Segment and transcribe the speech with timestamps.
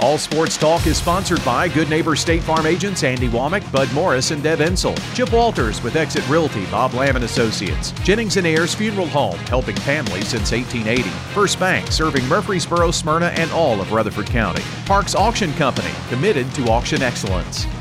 [0.00, 4.30] All Sports Talk is sponsored by Good Neighbor State Farm agents Andy Womack, Bud Morris,
[4.30, 4.96] and Deb Ensel.
[5.14, 7.90] Chip Walters with Exit Realty, Bob Lamb and Associates.
[8.04, 11.02] Jennings and Ayers Funeral Home, helping families since 1880.
[11.34, 14.62] First Bank, serving Murfreesboro, Smyrna, and all of Rutherford County.
[14.86, 17.66] Parks Auction Company, committed to auction excellence.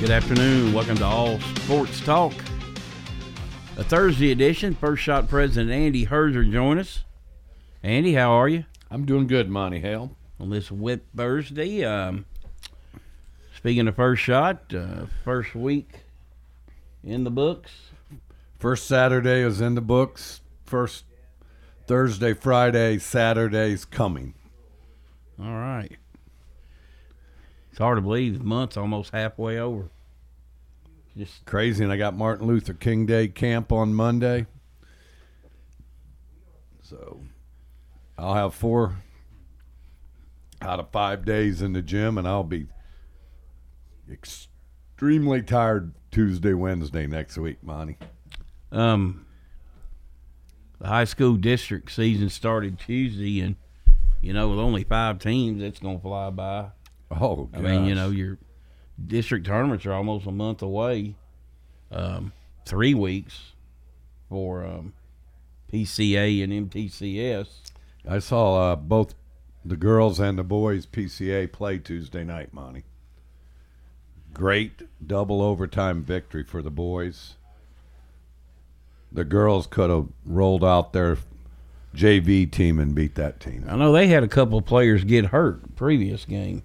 [0.00, 0.72] Good afternoon.
[0.72, 2.32] Welcome to All Sports Talk.
[3.76, 4.72] A Thursday edition.
[4.76, 7.02] First shot president Andy Herzer join us.
[7.82, 8.64] Andy, how are you?
[8.92, 10.16] I'm doing good, Monty Hale.
[10.38, 11.84] On this wet Thursday.
[11.84, 12.26] Um,
[13.56, 16.04] speaking of first shot, uh, first week
[17.02, 17.90] in the books.
[18.60, 20.42] First Saturday is in the books.
[20.64, 21.06] First
[21.88, 24.34] Thursday, Friday, Saturday's coming.
[25.40, 25.96] All right.
[27.78, 29.88] It's hard to believe the month's almost halfway over.
[31.16, 34.46] Just crazy, and I got Martin Luther King Day camp on Monday.
[36.82, 37.20] So
[38.18, 38.96] I'll have four
[40.60, 42.66] out of five days in the gym, and I'll be
[44.10, 47.96] extremely tired Tuesday, Wednesday next week, Monty.
[48.72, 49.24] Um,
[50.80, 53.54] the high school district season started Tuesday, and
[54.20, 56.70] you know, with only five teams, it's gonna fly by.
[57.10, 57.58] Oh, gosh.
[57.58, 58.38] I mean, you know, your
[59.06, 61.14] district tournaments are almost a month away.
[61.90, 62.32] Um,
[62.66, 63.52] three weeks
[64.28, 64.92] for um,
[65.72, 67.48] PCA and MTCS.
[68.06, 69.14] I saw uh, both
[69.64, 72.84] the girls and the boys PCA play Tuesday night, Monty.
[74.32, 77.34] Great double overtime victory for the boys.
[79.10, 81.16] The girls could have rolled out their
[81.94, 83.64] JV team and beat that team.
[83.68, 86.62] I know they had a couple of players get hurt previous game.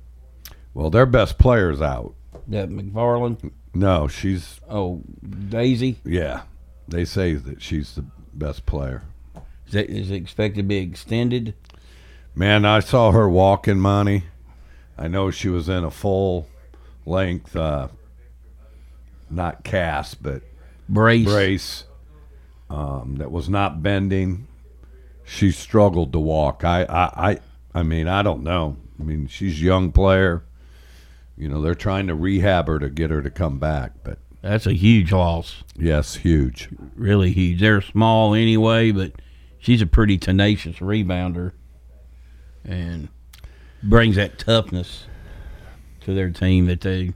[0.74, 2.14] Well, their best player's out.
[2.48, 3.52] That McFarland.
[3.74, 5.02] No, she's Oh,
[5.50, 6.00] Daisy.
[6.04, 6.44] yeah.
[6.88, 9.04] They say that she's the best player.
[9.68, 11.54] Is, that, is it expected to be extended?
[12.36, 14.24] Man, I saw her walking, Monty.
[14.98, 16.48] I know she was in a full
[17.06, 17.88] length, uh,
[19.30, 20.42] not cast, but
[20.90, 21.26] Brace.
[21.26, 21.84] brace
[22.70, 24.48] um, that was not bending.
[25.24, 26.64] She struggled to walk.
[26.64, 27.40] I, I, I,
[27.74, 28.78] I mean, I don't know.
[29.00, 30.44] I mean, she's a young player.
[31.38, 34.68] You know, they're trying to rehab her to get her to come back, but That's
[34.68, 35.64] a huge loss.
[35.76, 36.70] yes, huge.
[36.96, 37.60] Really huge.
[37.60, 39.14] They're small anyway, but
[39.58, 41.54] she's a pretty tenacious rebounder
[42.64, 43.10] and
[43.82, 45.06] brings that toughness
[46.02, 47.14] to their team that they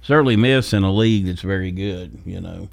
[0.00, 2.68] certainly miss in a league that's very good, you know.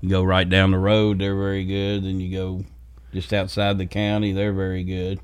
[0.00, 2.02] You go right down the road, they're very good.
[2.04, 2.64] Then you go
[3.12, 5.20] just outside the county, they're very good.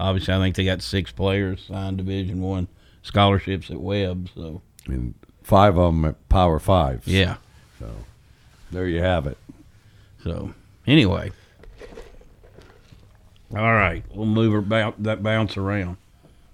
[0.00, 2.66] Obviously, I think they got six players signed Division One
[3.02, 4.28] scholarships at Webb.
[4.34, 7.02] So and five of them at Power Five.
[7.06, 7.36] yeah.
[7.78, 7.90] So
[8.70, 9.38] there you have it.
[10.22, 10.52] So
[10.86, 11.32] anyway,
[13.54, 15.96] all right, we'll move about that bounce around.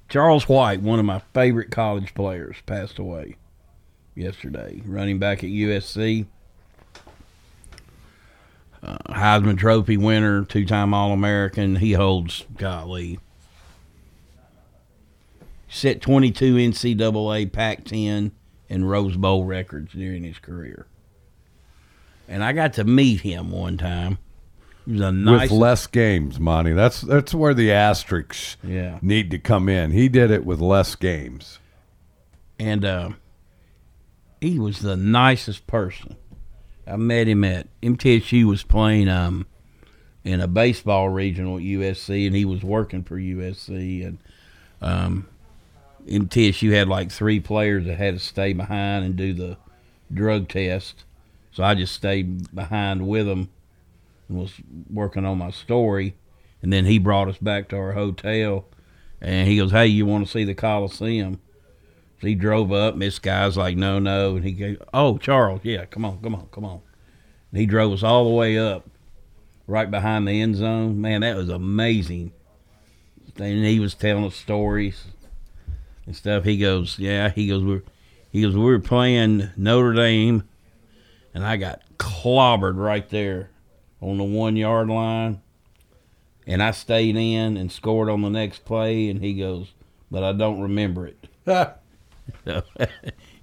[0.09, 3.37] Charles White, one of my favorite college players, passed away
[4.15, 4.81] yesterday.
[4.87, 6.27] Running back at USC,
[8.85, 11.77] uh, Heisman Trophy winner, two-time All-American.
[11.77, 13.19] He holds golly.
[15.77, 18.31] Set 22 NCAA Pac-10
[18.69, 20.87] and Rose Bowl records during his career
[22.29, 24.19] and I got to meet him one time.
[24.85, 26.73] He was a nice, With less games, Monty.
[26.73, 29.91] That's that's where the asterisks yeah, need to come in.
[29.91, 31.59] He did it with less games.
[32.59, 33.11] and uh,
[34.41, 36.17] he was the nicest person.
[36.87, 39.47] I met him at MTSU was playing um
[40.25, 44.19] in a baseball regional at USC, and he was working for USC, and
[44.81, 45.29] um,
[46.07, 49.57] MTSU had like three players that had to stay behind and do the
[50.13, 51.05] drug test.
[51.53, 53.49] So I just stayed behind with them
[54.29, 54.53] and was
[54.91, 56.17] working on my story.
[56.63, 58.67] And then he brought us back to our hotel
[59.21, 61.41] and he goes, Hey, you want to see the Coliseum?
[62.21, 64.37] So he drove up and this guy's like, No, no.
[64.37, 66.81] And he goes, Oh, Charles, yeah, come on, come on, come on.
[67.51, 68.89] And he drove us all the way up
[69.67, 71.01] right behind the end zone.
[71.01, 72.33] Man, that was amazing
[73.39, 75.05] and he was telling us stories
[76.07, 76.45] and stuff.
[76.45, 77.83] He goes, yeah, he goes, we're,
[78.31, 80.45] he goes, we were playing Notre Dame,
[81.35, 83.51] and I got clobbered right there
[84.01, 85.41] on the one yard line,
[86.47, 89.09] and I stayed in and scored on the next play.
[89.09, 89.73] And he goes,
[90.11, 91.29] but I don't remember it.
[92.45, 92.65] So,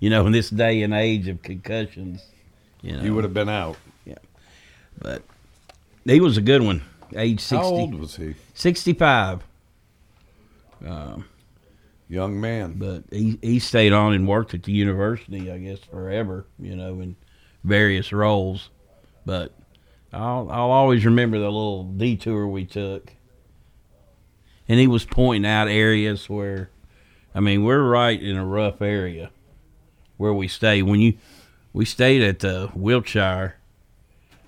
[0.01, 2.21] you know, in this day and age of concussions,
[2.81, 3.77] you know, You would have been out.
[4.05, 4.17] Yeah,
[5.01, 5.21] but
[6.03, 6.83] he was a good one.
[7.15, 8.35] Age 60, How old was he?
[8.55, 9.41] 65.
[10.85, 11.25] Um,
[12.09, 12.73] Young man.
[12.77, 16.45] but he he stayed on and worked at the university, I guess, forever.
[16.59, 17.15] You know, in
[17.63, 18.69] various roles.
[19.25, 19.53] But
[20.11, 23.13] I'll I'll always remember the little detour we took.
[24.67, 26.69] And he was pointing out areas where,
[27.35, 29.31] I mean, we're right in a rough area
[30.17, 30.81] where we stay.
[30.81, 31.17] When you
[31.73, 33.55] we stayed at the Wilshire,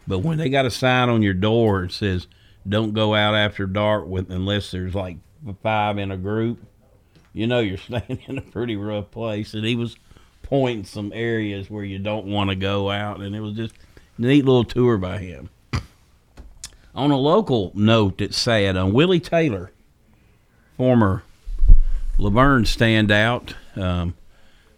[0.08, 2.28] but when they got a sign on your door that says
[2.68, 5.18] "Don't go out after dark with unless there's like
[5.64, 6.60] five in a group,"
[7.36, 9.54] you know you're staying in a pretty rough place.
[9.54, 9.96] And he was
[10.42, 13.76] pointing some areas where you don't want to go out, and it was just
[14.18, 15.50] a neat little tour by him.
[16.96, 19.72] On a local note that's sad, on Willie Taylor,
[20.78, 21.24] former
[22.18, 24.16] La Vergne standout, um,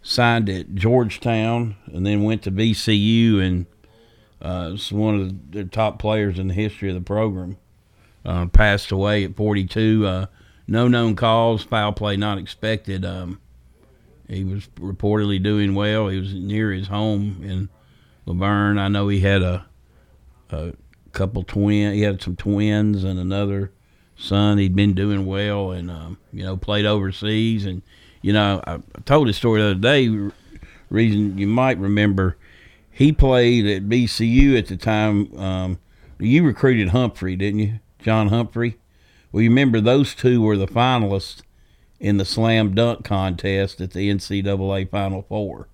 [0.01, 3.65] signed at Georgetown and then went to VCU and
[4.41, 7.57] uh, was one of the top players in the history of the program.
[8.25, 10.05] Uh, passed away at 42.
[10.07, 10.25] Uh,
[10.67, 13.05] no known cause, foul play not expected.
[13.05, 13.39] Um,
[14.27, 16.09] he was reportedly doing well.
[16.09, 17.69] He was near his home in
[18.25, 18.77] La Vergne.
[18.77, 19.65] I know he had a,
[20.49, 20.73] a
[21.13, 21.93] couple twin.
[21.93, 23.71] He had some twins and another
[24.17, 24.57] son.
[24.57, 27.65] He'd been doing well and um, you know played overseas.
[27.65, 27.81] And
[28.21, 30.31] you know I, I told his story the other day.
[30.89, 32.37] Reason you might remember,
[32.89, 35.37] he played at VCU at the time.
[35.37, 35.79] Um,
[36.17, 38.77] you recruited Humphrey, didn't you, John Humphrey?
[39.31, 41.41] Well, you remember those two were the finalists
[41.99, 45.67] in the slam dunk contest at the NCAA Final Four,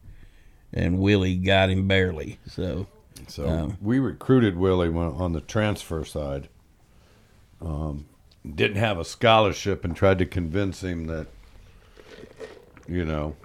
[0.74, 2.40] and Willie got him barely.
[2.48, 2.88] So
[3.28, 6.50] So Um, we recruited Willie on the transfer side.
[7.62, 8.06] Um,
[8.56, 11.28] didn't have a scholarship and tried to convince him that,
[12.88, 13.36] you know,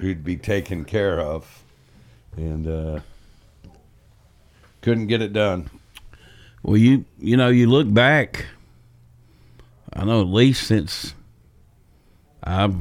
[0.00, 1.62] he'd be taken care of,
[2.36, 3.00] and uh,
[4.80, 5.68] couldn't get it done.
[6.62, 8.46] Well, you you know you look back.
[9.96, 11.14] I know at least since
[12.42, 12.76] I've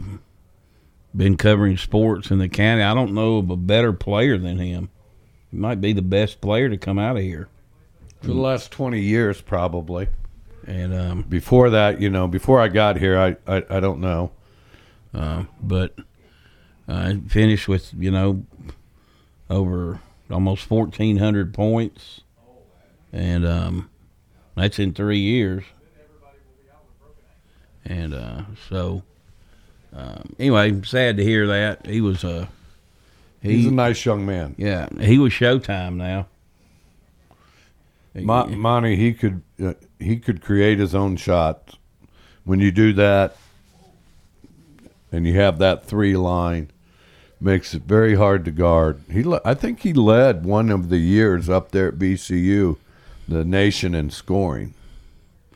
[1.16, 4.90] been covering sports in the county, I don't know of a better player than him.
[5.50, 7.48] He might be the best player to come out of here.
[8.22, 10.08] For the last twenty years, probably.
[10.68, 14.32] And um, Before that, you know, before I got here, I I, I don't know.
[15.14, 15.96] uh, but
[16.88, 18.46] I finished with you know
[19.50, 22.22] over almost fourteen hundred points,
[23.14, 23.90] and um,
[24.56, 25.64] that's in three years.
[27.86, 29.04] And uh, so,
[29.94, 32.48] um, anyway, sad to hear that he was uh,
[33.42, 34.56] He's a nice young man.
[34.58, 36.26] yeah he was Showtime now.
[38.16, 41.78] Mo- Monty, he could uh, he could create his own shot.
[42.46, 43.36] When you do that,
[45.12, 46.72] and you have that three line,
[47.42, 49.02] makes it very hard to guard.
[49.12, 52.78] He, le- I think he led one of the years up there at VCU,
[53.28, 54.74] the nation in scoring,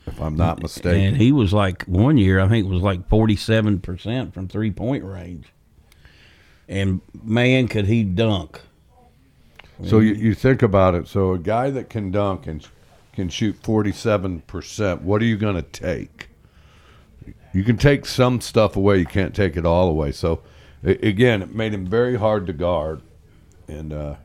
[0.06, 1.02] if I'm not mistaken.
[1.02, 5.04] And he was like one year, I think it was like forty-seven percent from three-point
[5.04, 5.48] range.
[6.68, 8.62] And man, could he dunk!
[9.86, 11.08] So you, you think about it.
[11.08, 12.68] So a guy that can dunk and
[13.14, 16.30] can shoot forty seven percent, what are you going to take?
[17.54, 19.00] You can take some stuff away.
[19.00, 20.12] You can't take it all away.
[20.12, 20.42] So
[20.84, 23.02] again, it made him very hard to guard,
[23.68, 24.16] and uh,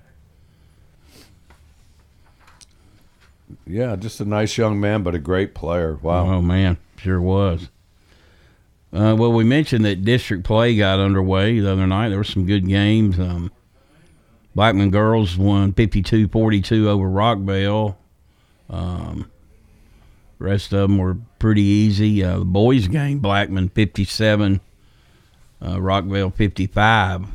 [3.66, 5.98] yeah, just a nice young man, but a great player.
[6.00, 6.26] Wow.
[6.26, 7.68] Oh man, sure was.
[8.92, 12.10] Uh, well, we mentioned that district play got underway the other night.
[12.10, 13.18] There were some good games.
[13.18, 13.50] Um,
[14.54, 17.98] Blackman girls won 52-42 over Rockville.
[18.70, 19.28] Um,
[20.38, 22.22] rest of them were pretty easy.
[22.22, 24.60] Uh, the boys game, Blackman 57,
[25.60, 27.26] uh, Rockville 55.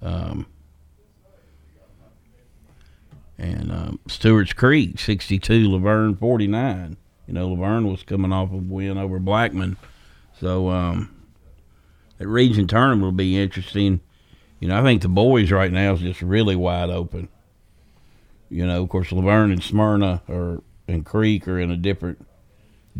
[0.00, 0.46] Um,
[3.38, 6.96] and um, Stewart's Creek 62, La Vergne 49.
[7.26, 9.76] You know, La Vergne was coming off a win over Blackman.
[10.40, 11.14] So um,
[12.18, 14.00] that region tournament will be interesting.
[14.60, 17.28] You know, I think the boys right now is just really wide open.
[18.48, 22.26] You know, of course, La Vergne and Smyrna or and Creek are in a different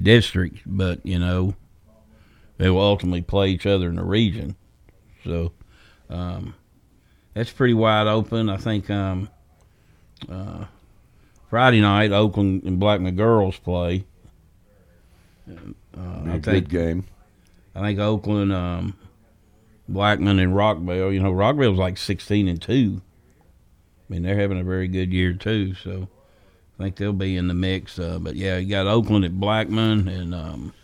[0.00, 1.54] district, but you know,
[2.58, 4.56] they will ultimately play each other in the region.
[5.24, 5.52] So
[6.10, 6.54] um,
[7.34, 8.48] that's pretty wide open.
[8.50, 9.30] I think um,
[10.28, 10.64] uh,
[11.50, 14.04] Friday night, Oakland and Blackman girls play.
[16.28, 17.04] I good think game.
[17.74, 18.96] I think Oakland, um,
[19.88, 21.12] Blackman, and Rockville.
[21.12, 23.00] You know, Rockville's like sixteen and two.
[24.08, 25.74] I mean, they're having a very good year too.
[25.74, 26.08] So
[26.78, 27.98] I think they'll be in the mix.
[27.98, 30.74] Uh, but yeah, you got Oakland at Blackman and um,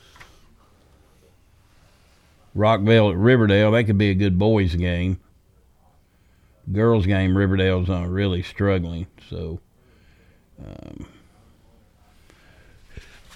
[2.54, 3.72] Rockville at Riverdale.
[3.72, 5.20] That could be a good boys game.
[6.73, 9.06] Girls game, Riverdale's uh, really struggling.
[9.28, 9.61] So.
[10.64, 11.06] Um,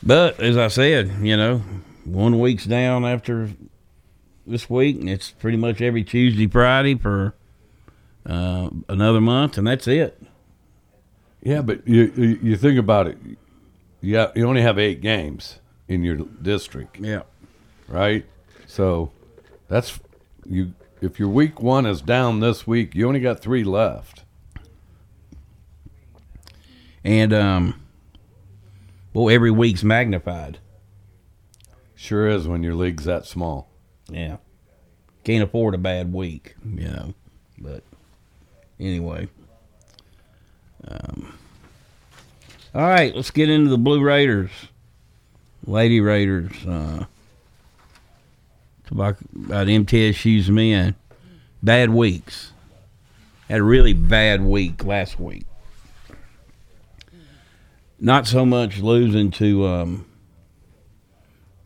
[0.02, 1.58] but as I said, you know,
[2.04, 3.50] one week's down after
[4.46, 7.34] this week, and it's pretty much every Tuesday, Friday for
[8.24, 10.20] uh, another month, and that's it.
[11.42, 13.18] Yeah, but you you, you think about it.
[14.00, 15.58] Yeah, you only have eight games
[15.88, 17.22] in your district, Yeah.
[17.88, 18.24] right?
[18.66, 19.10] So
[19.68, 19.98] that's
[20.48, 20.72] you.
[21.00, 24.24] If your week one is down this week, you only got three left.
[27.04, 27.80] And um,
[29.14, 30.58] well, every week's magnified.
[31.94, 33.68] Sure is when your league's that small.
[34.08, 34.36] Yeah.
[35.24, 37.14] Can't afford a bad week, you know.
[37.58, 37.82] But
[38.78, 39.28] anyway.
[40.86, 41.34] Um,
[42.74, 44.50] all right, let's get into the Blue Raiders.
[45.66, 46.64] Lady Raiders.
[46.66, 47.06] Uh,
[48.90, 50.94] about, about MTSU's men.
[51.62, 52.52] Bad weeks.
[53.48, 55.44] Had a really bad week last week.
[57.98, 60.06] Not so much losing to um,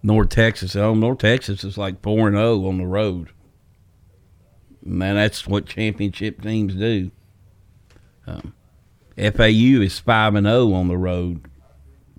[0.03, 0.75] North Texas.
[0.77, 3.29] Oh, North Texas is like four and zero on the road.
[4.85, 7.11] Man, that's what championship teams do.
[8.27, 8.55] Um,
[9.17, 11.49] FAU is five and zero on the road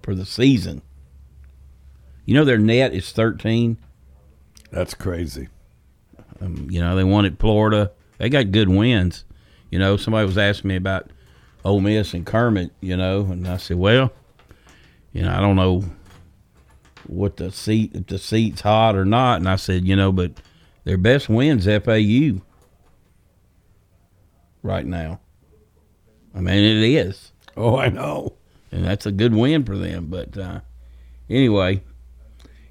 [0.02, 0.82] for the season.
[2.26, 3.78] You know their net is thirteen.
[4.74, 5.50] That's crazy.
[6.42, 7.92] Um, you know they wanted Florida.
[8.18, 9.24] They got good wins.
[9.70, 11.12] You know somebody was asking me about
[11.63, 12.72] Ole Miss and Kermit.
[12.82, 14.12] You know, and I said, well,
[15.13, 15.84] you know I don't know
[17.08, 19.38] what the seat if the seat's hot or not.
[19.38, 20.32] And I said, you know, but
[20.86, 22.42] their best wins FAU
[24.63, 25.20] right now.
[26.36, 28.34] I mean, it is, Oh, I know.
[28.72, 30.08] and that's a good win for them.
[30.08, 30.62] But uh,
[31.30, 31.84] anyway,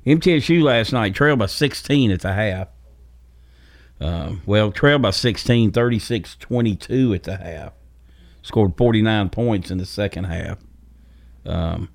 [0.06, 2.68] MTSU last night trailed by 16 at the half.
[4.00, 7.73] Um, well, trailed by 16, 36 22 at the half.
[8.42, 10.59] Scored 49 points in the second half.
[11.47, 11.88] Um,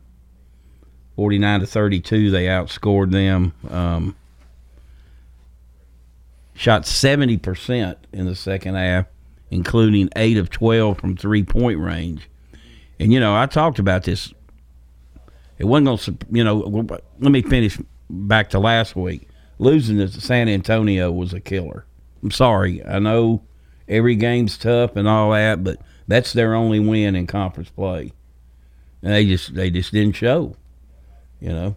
[1.17, 3.53] 49 to 32, they outscored them.
[3.69, 4.15] Um,
[6.53, 9.07] shot 70% in the second half,
[9.49, 12.29] including 8 of 12 from three point range.
[12.99, 14.33] And, you know, I talked about this.
[15.57, 16.57] It wasn't going to, you know,
[17.19, 17.77] let me finish
[18.09, 19.27] back to last week.
[19.59, 21.85] Losing to San Antonio was a killer.
[22.21, 22.85] I'm sorry.
[22.85, 23.41] I know
[23.87, 28.13] every game's tough and all that, but that's their only win in conference play.
[29.01, 30.55] And they just they just didn't show.
[31.39, 31.75] You know,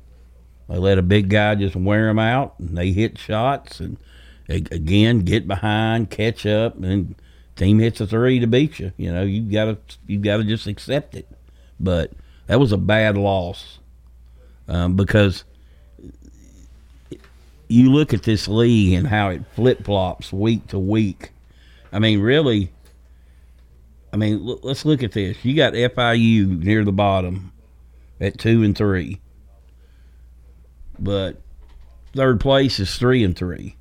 [0.69, 3.99] they let a big guy just wear them out, and they hit shots, and
[4.49, 7.15] again get behind, catch up, and
[7.57, 8.93] team hits a three to beat you.
[8.97, 11.29] You know, you gotta you gotta just accept it.
[11.79, 12.13] But
[12.47, 13.79] that was a bad loss
[14.69, 15.45] um, because
[17.71, 21.31] you look at this league and how it flip flops week to week.
[21.93, 22.73] I mean, really.
[24.13, 25.45] I mean, l- let's look at this.
[25.45, 27.53] You got FIU near the bottom
[28.21, 29.21] at two and three,
[30.99, 31.41] but
[32.15, 33.77] third place is three and three.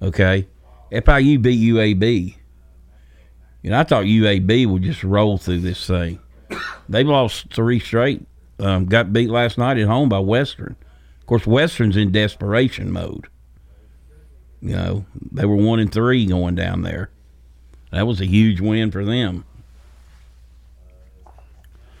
[0.00, 0.46] Okay,
[0.90, 2.36] FIU beat UAB.
[3.62, 6.20] You know, I thought UAB would just roll through this thing.
[6.88, 8.24] They lost three straight.
[8.58, 10.74] Um, got beat last night at home by Western.
[11.28, 13.28] Of course, Western's in desperation mode.
[14.62, 17.10] You know, they were one and three going down there.
[17.92, 19.44] That was a huge win for them.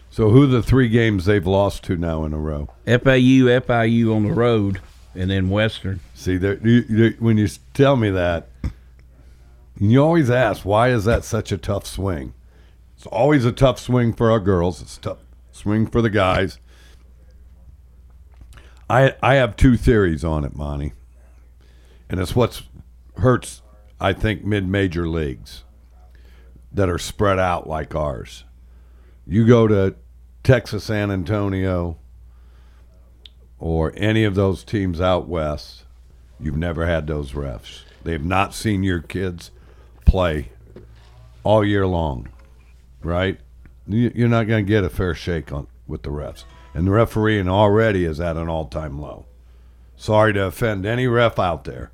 [0.08, 2.70] So who are the three games they've lost to now in a row?
[2.86, 4.80] FAU, FIU on the road,
[5.14, 6.00] and then Western.
[6.14, 8.48] See, there, you, you, when you tell me that,
[9.78, 12.32] you always ask, why is that such a tough swing?
[12.96, 14.80] It's always a tough swing for our girls.
[14.80, 15.18] It's a tough
[15.52, 16.58] swing for the guys.
[18.88, 20.92] I I have two theories on it, Monty,
[22.08, 22.62] and it's what's
[23.18, 23.62] hurts.
[24.00, 25.64] I think mid-major leagues
[26.72, 28.44] that are spread out like ours.
[29.26, 29.96] You go to
[30.44, 31.98] Texas San Antonio
[33.58, 35.84] or any of those teams out west,
[36.38, 37.80] you've never had those refs.
[38.04, 39.50] They've not seen your kids
[40.06, 40.50] play
[41.42, 42.28] all year long,
[43.02, 43.40] right?
[43.88, 46.44] You- You're not going to get a fair shake on with the refs,
[46.74, 49.26] and the refereeing already is at an all-time low.
[49.96, 51.90] Sorry to offend any ref out there,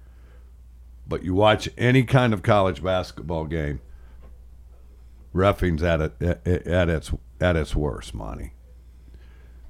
[1.06, 3.80] but you watch any kind of college basketball game,
[5.34, 8.52] refing's at it at, at its at its worst, Monty.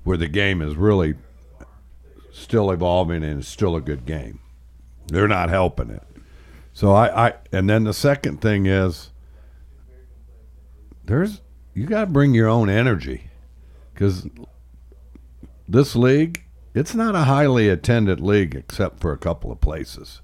[0.02, 1.14] Where the game is really
[2.32, 4.40] still evolving and it's still a good game.
[5.06, 6.02] They're not helping it.
[6.72, 9.10] So I, I and then the second thing is
[11.04, 11.40] there's
[11.72, 13.30] you got to bring your own energy
[13.92, 14.26] because
[15.68, 16.42] this league
[16.74, 20.20] it's not a highly attended league except for a couple of places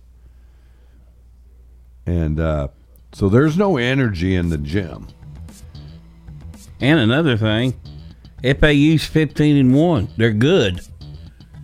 [2.06, 2.68] and uh,
[3.12, 5.06] so there's no energy in the gym
[6.80, 7.74] And another thing,
[8.42, 10.08] FAU's 15 and 1.
[10.16, 10.80] They're good.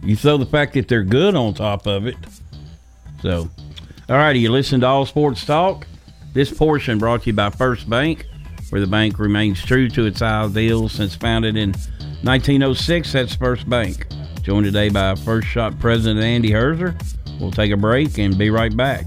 [0.02, 2.16] You throw the fact that they're good on top of it.
[3.22, 3.48] So,
[4.08, 5.86] all righty, you listen to All Sports Talk.
[6.34, 8.26] This portion brought to you by First Bank,
[8.68, 11.74] where the bank remains true to its ideals since founded in
[12.26, 13.12] 1906.
[13.12, 14.08] That's First Bank.
[14.42, 17.00] Joined today by First Shot President Andy Herzer.
[17.40, 19.06] We'll take a break and be right back.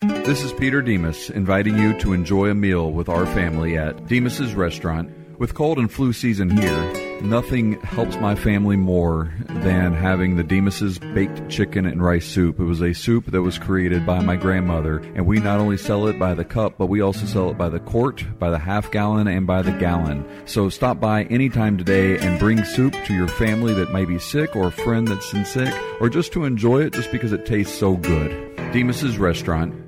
[0.00, 4.54] This is Peter Demos inviting you to enjoy a meal with our family at Demos's
[4.54, 5.10] restaurant.
[5.38, 10.98] With cold and flu season here, nothing helps my family more than having the Demos's
[10.98, 12.58] baked chicken and rice soup.
[12.58, 16.08] It was a soup that was created by my grandmother, and we not only sell
[16.08, 18.90] it by the cup, but we also sell it by the quart, by the half
[18.90, 20.28] gallon, and by the gallon.
[20.44, 24.56] So stop by anytime today and bring soup to your family that may be sick
[24.56, 27.96] or a friend that's sick, or just to enjoy it just because it tastes so
[27.96, 28.47] good.
[28.72, 29.87] Demos's restaurant,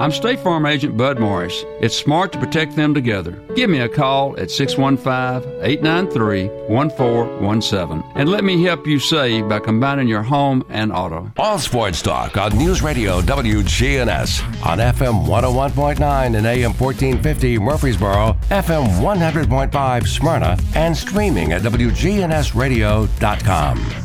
[0.00, 1.64] I'm State Farm Agent Bud Morris.
[1.80, 3.32] It's smart to protect them together.
[3.56, 9.58] Give me a call at 615 893 1417 and let me help you save by
[9.58, 11.32] combining your home and auto.
[11.36, 19.00] All Sports Talk on News Radio WGNS on FM 101.9 and AM 1450 Murfreesboro, FM
[19.00, 24.04] 100.5 Smyrna, and streaming at WGNSradio.com.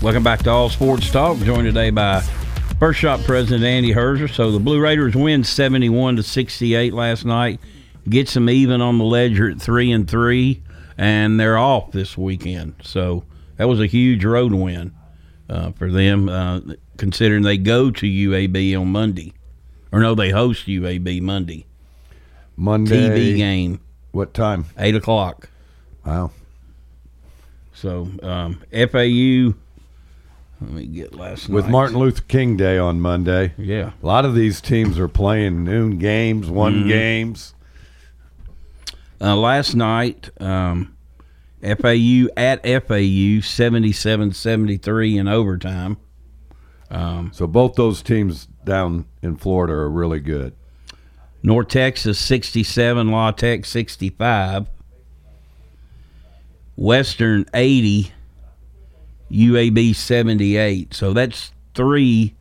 [0.00, 1.38] Welcome back to All Sports Talk.
[1.38, 2.22] Joined today by
[2.78, 4.32] First Shot President Andy Herzer.
[4.32, 7.60] So the Blue Raiders win 71 to 68 last night.
[8.08, 10.62] Gets them even on the ledger at three and three,
[10.96, 12.74] and they're off this weekend.
[12.82, 13.24] So
[13.56, 14.94] that was a huge road win
[15.50, 16.60] uh, for them, uh,
[16.96, 19.34] considering they go to UAB on Monday,
[19.92, 21.66] or no, they host UAB Monday.
[22.56, 23.80] Monday TV game,
[24.12, 24.66] What time?
[24.78, 25.50] eight o'clock.
[26.06, 26.30] Wow.
[27.74, 29.54] So um, FAU.
[30.60, 33.52] Let me get last night With night's- Martin Luther King Day on Monday.
[33.56, 33.92] Yeah.
[34.02, 36.88] A lot of these teams are playing noon games, one Mm-hmm.
[36.88, 37.54] games.
[39.20, 40.94] Uh, last night, um,
[41.62, 45.96] FAU at FAU 77 73 in overtime.
[47.32, 50.54] So both those teams down in Florida are really good.
[51.42, 54.66] North Texas 67, La Tech 65.
[56.76, 58.12] Western 80,
[59.30, 60.94] UAB 78.
[60.94, 62.34] So that's three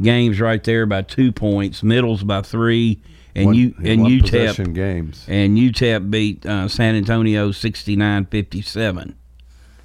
[0.00, 1.82] games right there by two points.
[1.82, 3.00] Middle's by three,
[3.34, 5.24] and One- you and UTEP games.
[5.28, 9.14] and UTEP beat uh, San Antonio 69-57.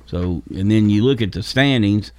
[0.06, 2.12] So, and then you look at the standings.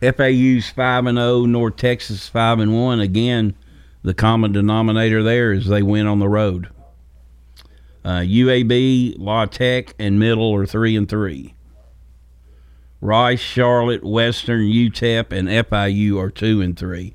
[0.00, 3.00] FAU's five and zero, North Texas five and one.
[3.00, 3.54] Again,
[4.02, 6.68] the common denominator there is they win on the road.
[8.04, 11.53] Uh, UAB, La Tech, and Middle are three and three.
[13.04, 17.12] Rice, Charlotte, Western, UTEP, and FIU are two and three.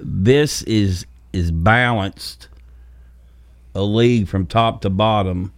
[0.00, 2.48] This is is balanced
[3.76, 5.52] a league from top to bottom,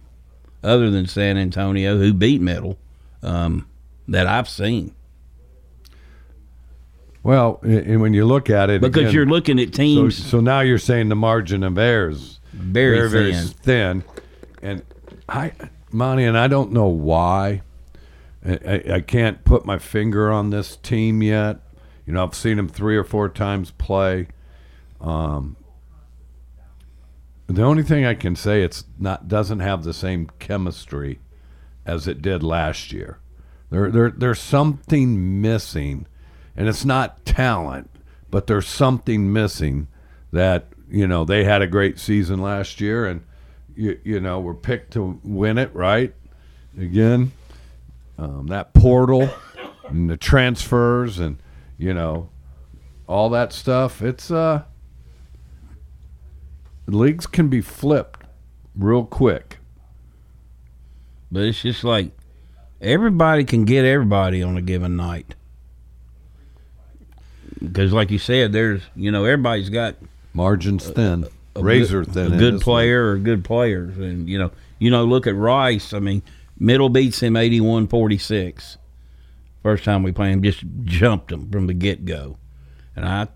[0.63, 2.77] other than San Antonio, who beat Middle,
[3.23, 3.67] um,
[4.07, 4.93] that I've seen.
[7.23, 10.39] Well, and when you look at it, Because again, you're looking at so, teams so
[10.39, 13.47] now you're saying the margin of error is very, very, very thin.
[14.01, 14.03] thin.
[14.61, 14.83] And
[15.27, 15.51] I,
[15.91, 17.63] Monty, and I don't know why.
[18.45, 21.59] I, I, can't put my finger on this team yet.
[22.05, 24.27] You know, I've seen him three or four times play.
[25.01, 25.57] Um,
[27.47, 31.19] the only thing I can say it's not doesn't have the same chemistry
[31.85, 33.19] as it did last year.
[33.69, 36.07] There, there, there's something missing,
[36.55, 37.89] and it's not talent,
[38.29, 39.87] but there's something missing
[40.31, 43.23] that you know they had a great season last year, and
[43.75, 46.13] you, you know were picked to win it, right?
[46.77, 47.31] Again,
[48.17, 49.29] um, that portal
[49.87, 51.37] and the transfers and
[51.77, 52.29] you know
[53.07, 54.01] all that stuff.
[54.01, 54.63] It's uh,
[56.87, 58.23] leagues can be flipped
[58.75, 59.59] real quick.
[61.31, 62.11] But it's just like
[62.81, 65.35] everybody can get everybody on a given night.
[67.59, 69.95] Because, like you said, there's you know everybody's got
[70.33, 71.25] margins thin,
[71.55, 72.33] a razor good, thin.
[72.33, 75.91] a good player or good players, and you know you know look at Rice.
[75.93, 76.21] I mean,
[76.59, 78.77] middle beats him 81-46.
[79.63, 82.37] First time we played him, just jumped him from the get go,
[82.95, 83.27] and I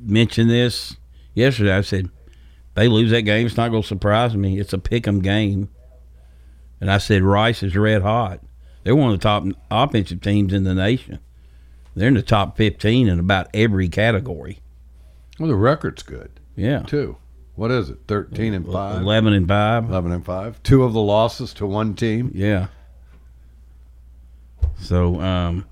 [0.00, 0.96] mentioned this
[1.34, 1.76] yesterday.
[1.76, 2.10] I said
[2.74, 4.58] they lose that game, it's not going to surprise me.
[4.58, 5.68] It's a pick 'em game.
[6.80, 8.40] And I said Rice is red hot.
[8.82, 11.20] They're one of the top offensive teams in the nation.
[11.94, 14.60] They're in the top 15 in about every category.
[15.38, 16.40] Well, the record's good.
[16.56, 16.80] Yeah.
[16.80, 17.16] Too.
[17.54, 17.98] What is it?
[18.08, 19.02] 13 and 5?
[19.02, 19.90] 11 and 5.
[19.90, 20.62] 11 and 5.
[20.62, 22.30] Two of the losses to one team.
[22.34, 22.68] Yeah.
[24.78, 25.66] So, um,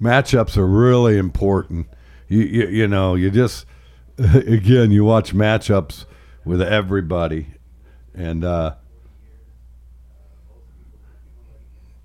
[0.00, 1.86] matchups are really important.
[2.28, 3.66] You, you you know, you just
[4.18, 6.04] again, you watch matchups
[6.44, 7.46] with everybody
[8.14, 8.74] and uh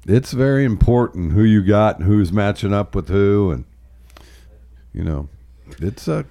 [0.06, 3.65] it's very important who you got and who's matching up with who and
[4.93, 5.29] you know,
[5.79, 6.25] it's a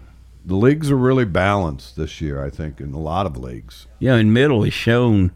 [0.44, 3.86] the leagues are really balanced this year, I think, in a lot of leagues.
[3.98, 5.32] Yeah, and middle has shown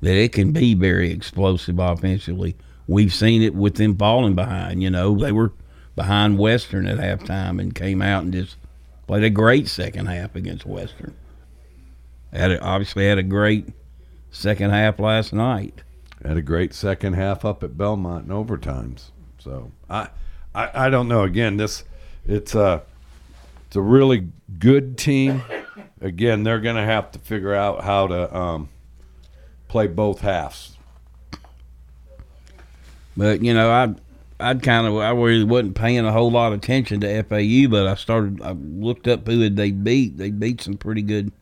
[0.00, 2.56] that it can be very explosive offensively.
[2.86, 4.82] We've seen it with them falling behind.
[4.82, 5.52] You know, they were
[5.94, 8.56] behind Western at halftime and came out and just
[9.06, 11.14] played a great second half against Western.
[12.32, 13.68] Had a, obviously had a great
[14.30, 15.82] second half last night.
[16.24, 19.10] Had a great second half up at Belmont in overtimes.
[19.38, 20.08] So I,
[20.54, 21.22] I, I don't know.
[21.22, 21.84] Again, this
[22.26, 22.82] it's a
[23.72, 25.42] it's a really good team.
[26.02, 28.68] Again, they're going to have to figure out how to um,
[29.66, 30.76] play both halves.
[33.16, 33.94] But you know, I
[34.38, 37.86] I'd kind of I really wasn't paying a whole lot of attention to FAU, but
[37.86, 40.18] I started I looked up who they beat.
[40.18, 41.32] They beat some pretty good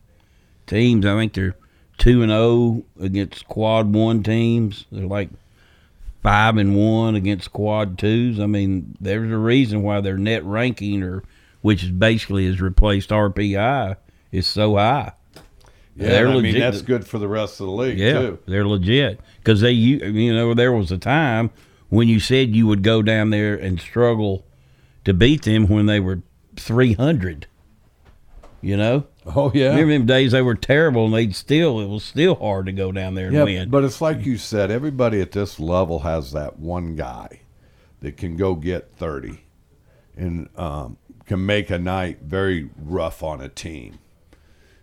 [0.67, 1.05] teams.
[1.05, 1.57] I think they're
[1.97, 4.85] two and zero against quad one teams.
[4.89, 5.31] They're like
[6.23, 8.39] five and one against quad twos.
[8.39, 11.23] I mean, there's a reason why their net ranking, or
[11.61, 13.95] which is basically has replaced RPI,
[14.31, 15.13] is so high.
[15.95, 18.39] Yeah, I mean that's good for the rest of the league yeah, too.
[18.47, 21.51] they're legit because they, you, you know, there was a time
[21.89, 24.45] when you said you would go down there and struggle
[25.03, 26.21] to beat them when they were
[26.55, 27.47] three hundred.
[28.61, 29.05] You know.
[29.35, 29.69] Oh yeah.
[29.71, 32.91] Remember them days they were terrible and they'd still it was still hard to go
[32.91, 33.69] down there and Yeah, win.
[33.69, 34.71] but it's like you said.
[34.71, 37.41] Everybody at this level has that one guy
[37.99, 39.41] that can go get thirty,
[40.15, 40.97] and um,
[41.31, 43.97] can make a night very rough on a team.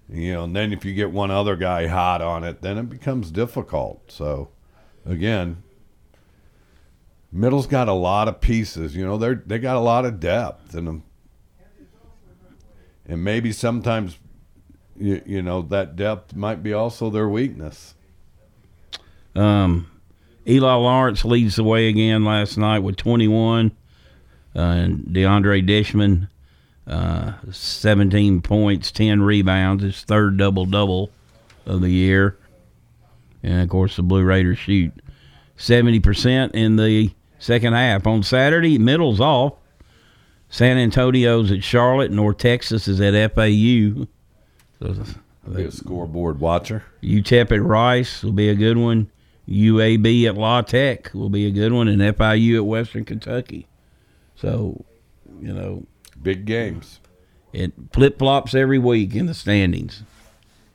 [0.09, 2.89] You know, and then if you get one other guy hot on it, then it
[2.89, 4.11] becomes difficult.
[4.11, 4.49] So,
[5.05, 5.63] again,
[7.31, 8.97] middle's got a lot of pieces.
[8.97, 11.03] You know, they they got a lot of depth in them,
[13.05, 14.17] and maybe sometimes,
[14.97, 17.95] you, you know, that depth might be also their weakness.
[19.35, 19.91] Um,
[20.49, 23.71] Eli Lawrence leads the way again last night with 21,
[24.57, 26.31] uh, and DeAndre Dishman,
[26.88, 31.11] uh, 17 points, 10 rebounds, his third double double
[31.66, 32.38] of the year.
[33.42, 34.92] And of course, the Blue Raiders shoot
[35.59, 38.07] 70% in the second half.
[38.07, 39.55] On Saturday, middle's off.
[40.51, 44.07] San Antonio's at Charlotte, North Texas is at FAU.
[44.81, 45.05] So,
[45.55, 46.85] be a scoreboard watcher.
[47.03, 49.11] UTEP at Rice will be a good one.
[49.48, 53.66] UAB at La Tech will be a good one, and FIU at Western Kentucky.
[54.37, 54.85] So,
[55.40, 55.87] you know,
[56.22, 57.00] big games.
[57.52, 60.02] It flip flops every week in the standings.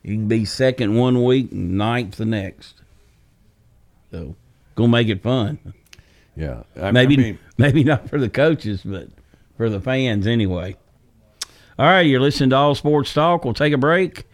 [0.02, 2.82] You can be second one week and ninth the next.
[4.12, 4.36] So,
[4.76, 5.74] gonna make it fun.
[6.36, 9.08] Yeah, I, maybe mean, maybe not for the coaches, but
[9.56, 10.76] for the fans anyway.
[11.78, 13.46] All right, you're listening to All Sports Talk.
[13.46, 14.26] We'll take a break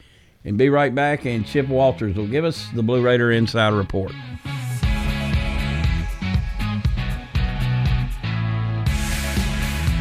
[0.43, 1.25] and be right back.
[1.25, 4.11] And Chip Walters will give us the Blue Raider Insider Report.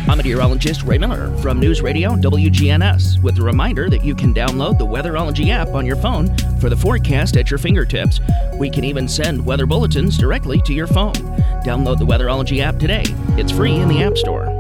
[0.09, 4.79] I'm meteorologist Ray Miller from News Radio WGNS with a reminder that you can download
[4.79, 8.19] the Weatherology app on your phone for the forecast at your fingertips.
[8.55, 11.13] We can even send weather bulletins directly to your phone.
[11.63, 13.05] Download the Weatherology app today.
[13.37, 14.58] It's free in the App Store.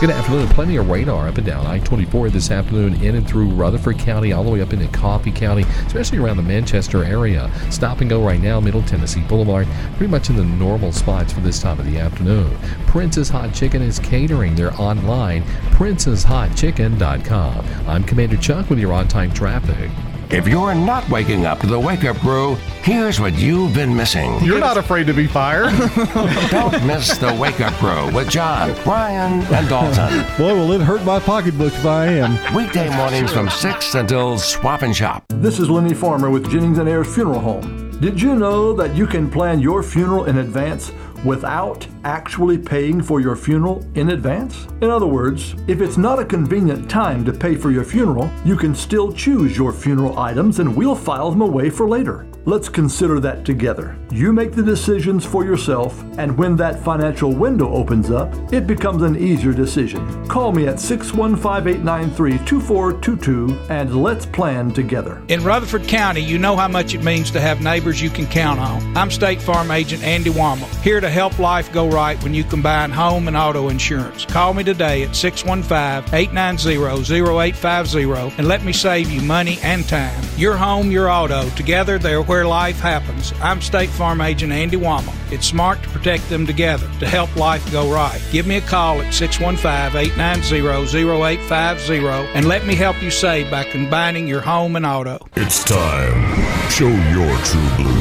[0.00, 0.48] Good afternoon.
[0.48, 4.32] Plenty of radar up and down I 24 this afternoon, in and through Rutherford County,
[4.32, 7.50] all the way up into Coffee County, especially around the Manchester area.
[7.68, 11.40] Stop and go right now, Middle Tennessee Boulevard, pretty much in the normal spots for
[11.40, 12.56] this time of the afternoon.
[12.86, 14.54] Prince's Hot Chicken is catering.
[14.54, 17.66] They're online, princeshotchicken.com.
[17.86, 19.90] I'm Commander Chuck with your on time traffic.
[20.32, 24.38] If you're not waking up to the wake up crew, here's what you've been missing.
[24.44, 25.76] You're not afraid to be fired.
[26.50, 30.20] Don't miss the wake up crew with John, Brian, and Dalton.
[30.38, 32.54] Boy, will it hurt my pocketbook if I am.
[32.54, 35.24] Weekday mornings from 6 until Swap and Shop.
[35.30, 37.90] This is Lenny Farmer with Jennings and Ayers Funeral Home.
[38.00, 40.92] Did you know that you can plan your funeral in advance
[41.24, 44.66] without actually paying for your funeral in advance?
[44.80, 48.56] In other words, if it's not a convenient time to pay for your funeral, you
[48.56, 52.26] can still choose your funeral items and we'll file them away for later.
[52.46, 53.98] Let's consider that together.
[54.10, 59.02] You make the decisions for yourself, and when that financial window opens up, it becomes
[59.02, 60.26] an easier decision.
[60.26, 65.22] Call me at 615 893 2422 and let's plan together.
[65.28, 68.58] In Rutherford County, you know how much it means to have neighbors you can count
[68.58, 68.96] on.
[68.96, 72.90] I'm State Farm Agent Andy Womack, here to help life go right when you combine
[72.90, 74.24] home and auto insurance.
[74.24, 76.78] Call me today at 615 890
[77.22, 80.24] 0850 and let me save you money and time.
[80.38, 83.32] Your home, your auto, together they're where life happens.
[83.42, 85.32] I'm State Farm Agent Andy Womack.
[85.32, 88.22] It's smart to protect them together to help life go right.
[88.30, 93.64] Give me a call at 615 890 0850 and let me help you save by
[93.64, 95.18] combining your home and auto.
[95.34, 96.70] It's time.
[96.70, 97.98] Show your true blue.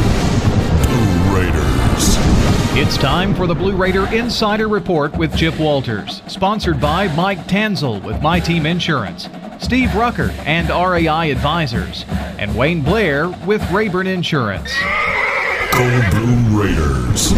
[0.86, 2.50] Blue Raiders.
[2.78, 8.04] It's time for the Blue Raider Insider Report with Chip Walters, sponsored by Mike Tanzel
[8.04, 9.28] with My Team Insurance,
[9.60, 12.06] Steve Rucker and RAI Advisors,
[12.38, 14.74] and Wayne Blair with Rayburn Insurance.
[15.74, 17.34] Go Blue Raiders.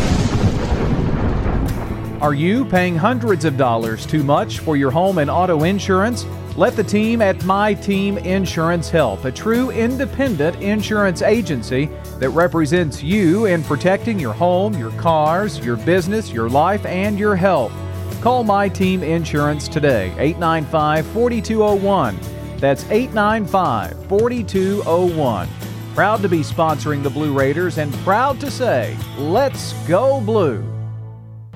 [2.21, 6.25] Are you paying hundreds of dollars too much for your home and auto insurance?
[6.55, 13.01] Let the team at My Team Insurance help, a true independent insurance agency that represents
[13.01, 17.73] you in protecting your home, your cars, your business, your life, and your health.
[18.21, 22.19] Call My Team Insurance today, 895 4201.
[22.57, 25.49] That's 895 4201.
[25.95, 30.63] Proud to be sponsoring the Blue Raiders and proud to say, let's go blue.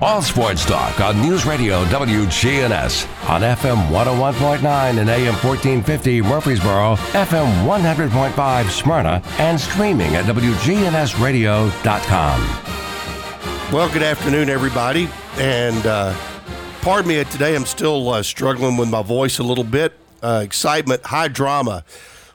[0.00, 7.64] All sports talk on News Radio WGNS on FM 101.9 and AM 1450 Murfreesboro, FM
[7.64, 12.40] 100.5 Smyrna, and streaming at WGNSradio.com.
[13.72, 15.08] Well, good afternoon, everybody.
[15.38, 16.12] And uh,
[16.86, 19.92] pardon me today, I'm still uh, struggling with my voice a little bit.
[20.22, 21.84] Uh, excitement, high drama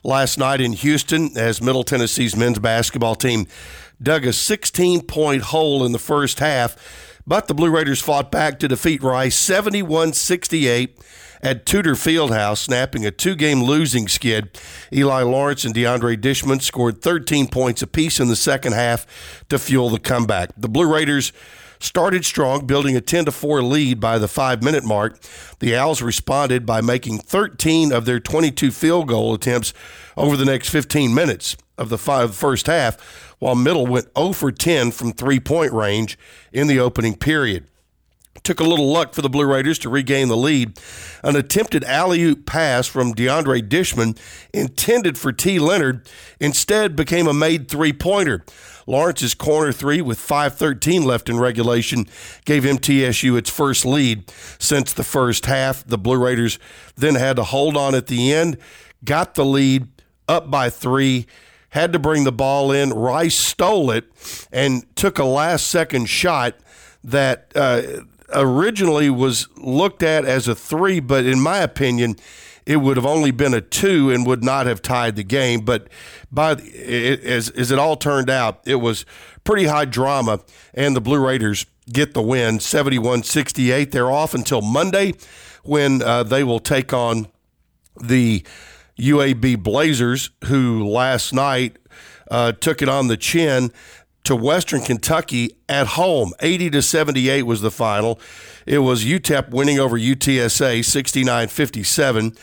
[0.04, 3.48] last night in Houston as Middle Tennessee's men's basketball team
[4.04, 6.76] dug a 16 point hole in the first half
[7.26, 11.00] but the Blue Raiders fought back to defeat Rice 71 68
[11.42, 14.60] at Tudor Fieldhouse, snapping a two game losing skid.
[14.92, 19.90] Eli Lawrence and DeAndre Dishman scored 13 points apiece in the second half to fuel
[19.90, 20.50] the comeback.
[20.58, 21.32] The Blue Raiders
[21.84, 25.20] started strong, building a 10 to 4 lead by the five minute mark.
[25.60, 29.74] The Owls responded by making 13 of their 22 field goal attempts
[30.16, 34.52] over the next 15 minutes of the five, first half while Middle went 0 for
[34.52, 36.18] 10 from three point range
[36.54, 37.68] in the opening period.
[38.44, 40.80] Took a little luck for the Blue Raiders to regain the lead.
[41.24, 44.18] An attempted alley oop pass from DeAndre Dishman,
[44.54, 45.60] intended for T.
[45.60, 48.44] Leonard, instead became a made three pointer.
[48.88, 52.08] Lawrence's corner three with 5.13 left in regulation
[52.46, 55.86] gave MTSU its first lead since the first half.
[55.86, 56.58] The Blue Raiders
[56.96, 58.58] then had to hold on at the end,
[59.06, 59.88] got the lead
[60.28, 61.28] up by three
[61.72, 62.92] had to bring the ball in.
[62.92, 64.06] Rice stole it
[64.52, 66.56] and took a last second shot
[67.04, 67.82] that uh,
[68.34, 72.16] originally was looked at as a three, but in my opinion,
[72.66, 75.62] it would have only been a two and would not have tied the game.
[75.62, 75.88] But
[76.32, 79.06] by it, as, as it all turned out, it was
[79.44, 80.42] pretty high drama,
[80.74, 83.92] and the Blue Raiders get the win 71 68.
[83.92, 85.14] They're off until Monday
[85.64, 87.28] when uh, they will take on
[88.02, 88.44] the
[88.98, 91.78] UAB Blazers, who last night
[92.30, 93.72] uh, took it on the chin
[94.24, 96.34] to Western Kentucky at home.
[96.40, 98.20] 80 to 78 was the final.
[98.66, 102.34] It was UTEP winning over UTSA 69 57.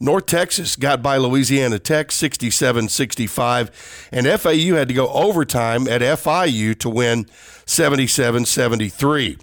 [0.00, 4.08] North Texas got by Louisiana Tech 67 65.
[4.12, 7.26] And FAU had to go overtime at FIU to win
[7.66, 9.38] 77 73.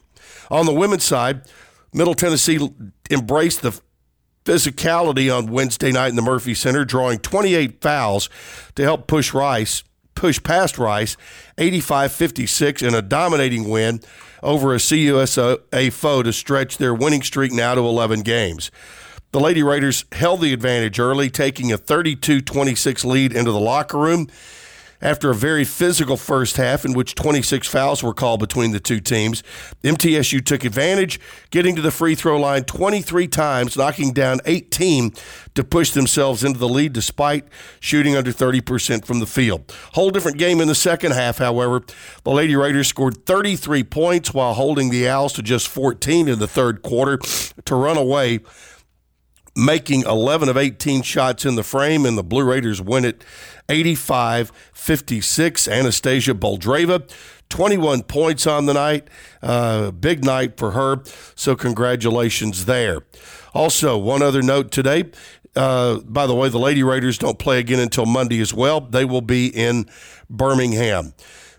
[0.49, 1.41] On the women's side,
[1.93, 2.69] Middle Tennessee
[3.10, 3.79] embraced the
[4.43, 8.29] physicality on Wednesday night in the Murphy Center, drawing 28 fouls
[8.75, 9.84] to help push Rice,
[10.15, 11.17] push past Rice,
[11.58, 14.01] 85-56 in a dominating win
[14.41, 18.71] over a CUSA foe to stretch their winning streak now to 11 games.
[19.32, 23.97] The Lady Raiders held the advantage early, taking a 32 26 lead into the locker
[23.97, 24.28] room
[25.06, 29.00] after a very physical first half in which 26 fouls were called between the two
[29.00, 29.44] teams.
[29.84, 31.20] MTSU took advantage,
[31.52, 35.13] getting to the free throw line 23 times, knocking down 18
[35.54, 37.46] to push themselves into the lead despite
[37.80, 39.72] shooting under 30% from the field.
[39.94, 41.84] Whole different game in the second half, however.
[42.24, 46.48] The Lady Raiders scored 33 points while holding the Owls to just 14 in the
[46.48, 47.20] third quarter
[47.65, 48.39] to run away
[49.56, 53.24] making 11 of 18 shots in the frame, and the Blue Raiders win it
[53.70, 55.68] 85 56.
[55.68, 57.10] Anastasia Boldyreva,
[57.50, 59.08] 21 points on the night.
[59.41, 61.02] Uh, big night for her.
[61.36, 63.02] So, congratulations there.
[63.54, 65.06] Also, one other note today.
[65.56, 68.82] Uh, by the way, the Lady Raiders don't play again until Monday as well.
[68.82, 69.86] They will be in
[70.30, 71.13] Birmingham.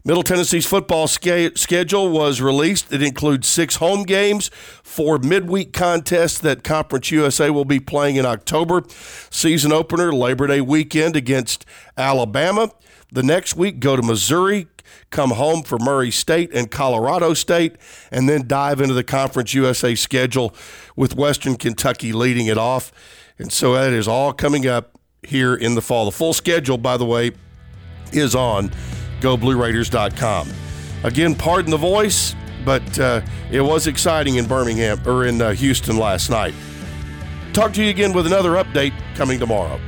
[0.06, 2.92] Middle Tennessee's football sca- schedule was released.
[2.92, 4.52] It includes six home games,
[4.84, 8.84] four midweek contests that Conference USA will be playing in October.
[9.30, 11.66] Season opener, Labor Day weekend against
[11.96, 12.70] Alabama.
[13.10, 14.68] The next week, go to Missouri,
[15.10, 17.74] come home for Murray State and Colorado State,
[18.12, 20.54] and then dive into the Conference USA schedule
[20.94, 22.92] with Western Kentucky leading it off.
[23.40, 26.04] And so that is all coming up here in the fall.
[26.04, 27.32] The full schedule, by the way,
[28.12, 28.70] is on
[29.20, 30.50] GoBlueRaiders.com.
[31.04, 35.98] Again, pardon the voice, but uh, it was exciting in Birmingham or in uh, Houston
[35.98, 36.54] last night.
[37.52, 39.80] Talk to you again with another update coming tomorrow.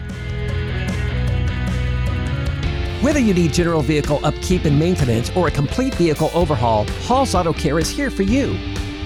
[3.02, 7.52] Whether you need general vehicle upkeep and maintenance or a complete vehicle overhaul, Hall's Auto
[7.52, 8.58] Care is here for you.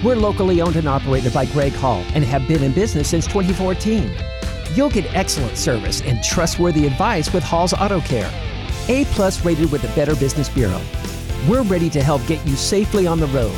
[0.03, 4.11] We're locally owned and operated by Greg Hall and have been in business since 2014.
[4.73, 8.31] You'll get excellent service and trustworthy advice with Hall's Auto Care.
[8.89, 10.81] A plus rated with the Better Business Bureau.
[11.47, 13.55] We're ready to help get you safely on the road.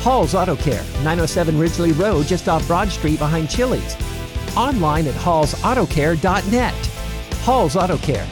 [0.00, 3.96] Hall's Auto Care, 907 Ridgely Road, just off Broad Street behind Chili's.
[4.56, 6.86] Online at hallsautocare.net.
[7.42, 8.26] Hall's Auto Care.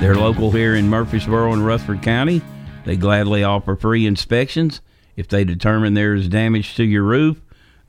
[0.00, 2.42] They're local here in Murfreesboro and Rutherford County.
[2.84, 4.82] They gladly offer free inspections.
[5.16, 7.40] If they determine there is damage to your roof,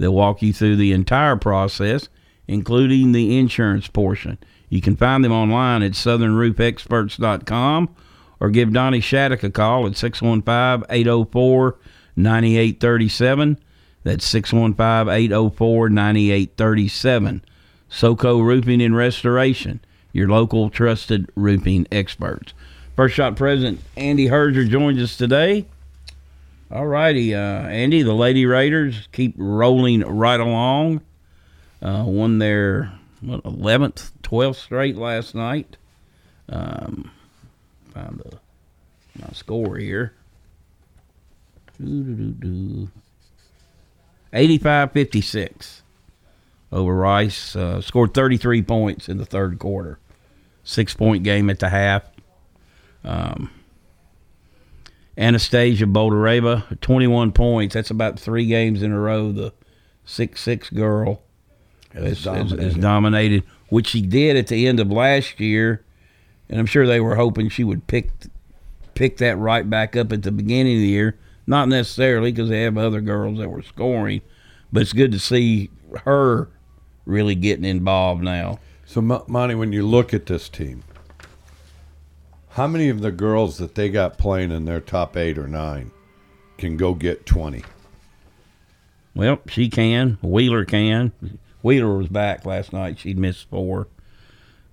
[0.02, 2.10] they'll walk you through the entire process,
[2.48, 4.40] including the insurance portion.
[4.70, 7.96] You can find them online at southernroofexperts.com
[8.40, 11.78] or give Donnie Shattuck a call at 615 804
[12.16, 13.60] 9837.
[14.04, 17.46] That's 615 804 9837.
[17.90, 19.82] SoCo Roofing and Restoration,
[20.14, 22.54] your local trusted roofing experts.
[22.96, 25.66] First Shot President Andy Herger joins us today.
[26.72, 31.02] All righty, uh, Andy, the Lady Raiders keep rolling right along.
[31.82, 35.76] Uh, won their what, 11th, 12th straight last night.
[36.48, 37.12] Um,
[37.94, 38.40] find the,
[39.20, 40.14] my score here.
[44.34, 45.82] 85 56
[46.72, 47.56] over Rice.
[47.56, 50.00] Uh, scored 33 points in the third quarter.
[50.64, 52.04] Six point game at the half.
[53.04, 53.50] Um,
[55.22, 57.76] Anastasia Boldyreva, 21 points.
[57.76, 59.32] That's about three games in a row.
[59.32, 59.54] The
[60.04, 61.22] six-six girl
[61.94, 62.60] Has is, dominated.
[62.60, 65.86] is, is dominated, which she did at the end of last year.
[66.50, 68.10] And I'm sure they were hoping she would pick
[68.96, 71.18] pick that right back up at the beginning of the year.
[71.48, 74.22] Not necessarily because they have other girls that were scoring,
[74.74, 75.70] but it's good to see
[76.06, 76.50] her
[77.06, 78.60] really getting involved now.
[78.86, 80.84] So, Mo- Monty, when you look at this team,
[82.52, 85.92] how many of the girls that they got playing in their top eight or nine
[86.58, 87.64] can go get 20?
[89.16, 90.18] Well, she can.
[90.22, 91.12] Wheeler can.
[91.62, 93.00] Wheeler was back last night.
[93.00, 93.88] She'd missed four.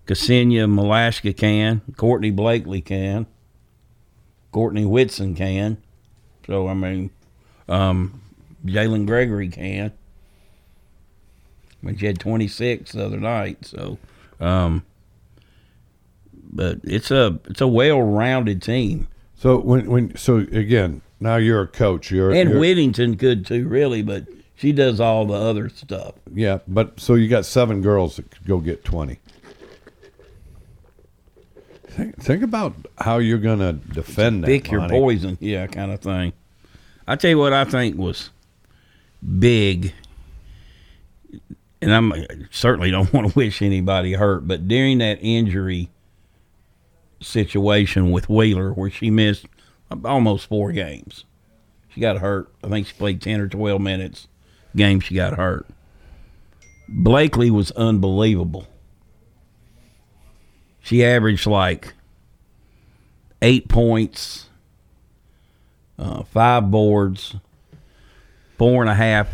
[0.07, 1.83] Ksenia Malashka can.
[1.97, 3.27] Courtney Blakely can.
[4.53, 5.79] Courtney Whitson can.
[6.47, 7.11] So, I mean,
[7.69, 8.23] um,
[8.65, 9.93] Jalynn Gregory can.
[11.81, 13.99] When she had 26 the other night, so,
[14.41, 14.85] um,
[16.53, 19.09] but it's a it's a well-rounded team.
[19.37, 22.11] So when when so again, now you're a coach.
[22.11, 24.27] You're and you're, Whittington could too, really, but
[24.57, 26.15] she does all the other stuff.
[26.33, 29.19] Yeah, but so you got seven girls that could go get twenty.
[31.89, 34.47] Think, think about how you're going to defend that.
[34.47, 36.33] Pick your poison, yeah, kind of thing.
[37.09, 38.31] I tell you what, I think was
[39.39, 39.93] big,
[41.81, 45.91] and I'm I certainly don't want to wish anybody hurt, but during that injury
[47.21, 49.47] situation with Wheeler, where she missed
[50.05, 51.25] almost four games,
[51.89, 52.53] she got hurt.
[52.63, 54.29] I think she played ten or twelve minutes.
[54.77, 55.67] Game she got hurt.
[56.89, 58.67] Blakely was unbelievable.
[60.81, 61.95] She averaged like
[63.43, 64.49] eight points,
[65.99, 67.37] uh, five boards,
[68.57, 69.29] four and a half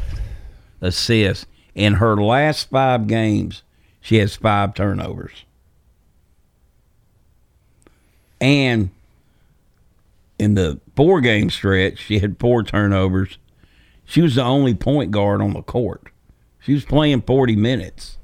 [0.81, 1.47] assists.
[1.75, 3.63] In her last five games,
[4.01, 5.45] she has five turnovers.
[8.45, 8.91] And
[10.39, 13.39] in the four game stretch, she had four turnovers.
[14.05, 16.09] She was the only point guard on the court.
[16.61, 18.19] She was playing 40 minutes.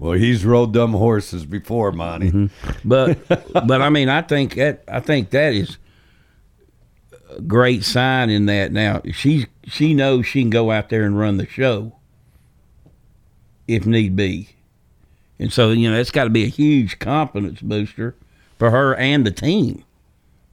[0.00, 2.32] Well, he's rode them horses before, Monty.
[2.32, 2.88] Mm-hmm.
[2.88, 3.28] But
[3.68, 5.78] but I mean, I think that I think that is
[7.30, 11.16] a great sign in that now she she knows she can go out there and
[11.16, 11.92] run the show
[13.68, 14.48] if need be,
[15.38, 18.16] and so you know it's got to be a huge confidence booster
[18.60, 19.82] for her and the team.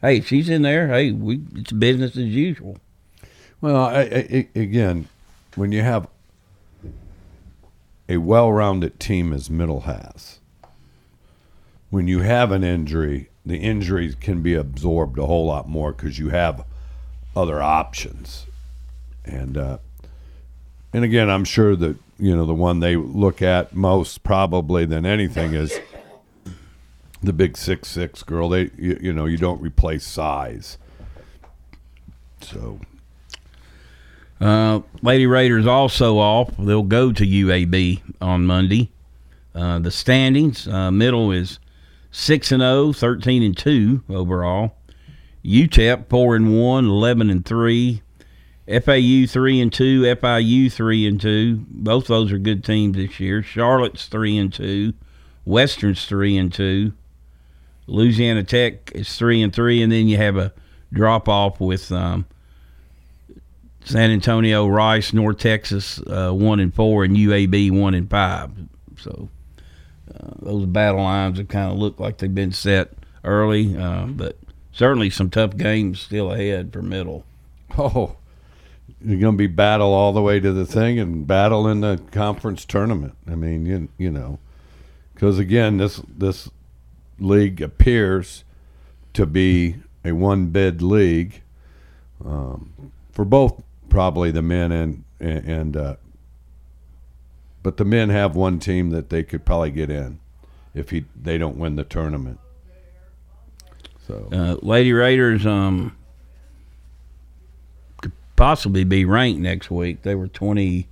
[0.01, 0.88] Hey, she's in there.
[0.88, 2.78] Hey, we it's business as usual.
[3.60, 5.10] Well, I, I, again,
[5.55, 6.08] when you have
[8.08, 10.39] a well-rounded team as Middle has,
[11.89, 16.18] when you have an injury, the injuries can be absorbed a whole lot more because
[16.18, 16.64] you have
[17.36, 18.45] other options,
[19.26, 19.80] and uh,
[20.93, 25.05] and again, I'm sure that you know the one they look at most probably than
[25.05, 25.78] anything is
[27.22, 28.49] the big six six girl.
[28.49, 30.78] They you, you know you don't replace size,
[32.41, 32.80] so.
[34.39, 36.55] Uh, Lady Raiders also off.
[36.59, 38.91] They'll go to UAB on Monday.
[39.55, 41.57] Uh, the standings uh, middle is
[42.11, 44.76] 6 and 0, 13 and 2 overall.
[45.43, 48.01] UTEP 4 and 1, 11 and 3.
[48.68, 51.65] FAU 3 and 2, FIU 3 and 2.
[51.70, 53.41] Both those are good teams this year.
[53.41, 54.93] Charlotte's 3 and 2,
[55.45, 56.91] Western's 3 and 2.
[57.88, 60.54] Louisiana Tech is 3 and 3 and then you have a
[60.92, 62.26] drop off with um,
[63.88, 68.52] San Antonio, Rice, North Texas, uh, one and four, and UAB one and five.
[68.98, 69.30] So
[70.14, 72.92] uh, those battle lines have kind of looked like they've been set
[73.24, 74.38] early, uh, but
[74.74, 77.26] certainly some tough games still ahead for middle.
[77.78, 78.16] Oh,
[79.02, 82.02] you're going to be battle all the way to the thing and battle in the
[82.12, 83.16] conference tournament.
[83.30, 84.40] I mean, you you know,
[85.14, 86.50] because again, this this
[87.20, 88.43] league appears
[89.13, 91.41] to be a one bid league
[92.24, 95.95] um, for both probably the men and and uh,
[97.63, 100.20] but the men have one team that they could probably get in
[100.74, 102.39] if he they don't win the tournament.
[104.07, 105.97] So Uh, Lady Raiders um,
[108.01, 110.03] could possibly be ranked next week.
[110.03, 110.88] They were 27th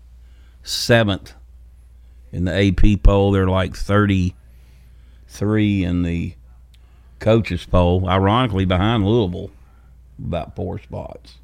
[2.33, 3.31] in the AP poll.
[3.31, 3.75] They're like
[5.35, 6.33] 33 in the
[7.19, 8.07] coaches poll.
[8.07, 9.51] Ironically, behind Louisville,
[10.19, 11.35] about four spots.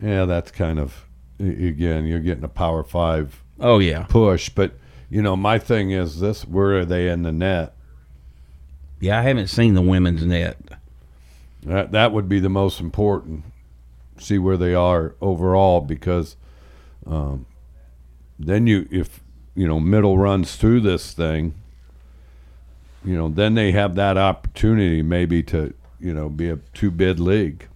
[0.00, 1.04] yeah, that's kind of
[1.38, 3.42] again you're getting a power five.
[3.60, 4.04] Oh, yeah.
[4.08, 4.48] push.
[4.48, 4.72] But
[5.08, 7.74] you know, my thing is this: where are they in the net?
[9.00, 10.58] Yeah, I haven't seen the women's net.
[11.62, 13.44] That that would be the most important.
[14.18, 16.36] See where they are overall, because
[17.06, 17.44] um,
[18.38, 19.20] then you, if
[19.54, 21.54] you know, middle runs through this thing,
[23.06, 27.20] you know, then they have that opportunity maybe to, you know, be a two bid
[27.20, 27.68] league.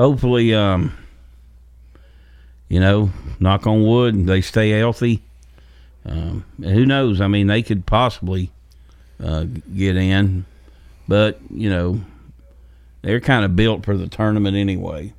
[0.00, 0.96] hopefully, um,
[2.68, 5.22] you know, knock on wood, they stay healthy.
[6.06, 7.20] Um, who knows?
[7.20, 8.50] I mean, they could possibly
[9.22, 10.46] uh, get in,
[11.06, 12.00] but you know,
[13.02, 15.12] they're kind of built for the tournament anyway.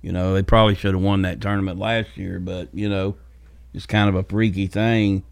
[0.00, 3.16] You know, they probably should have won that tournament last year, but you know,
[3.74, 5.24] it's kind of a freaky thing.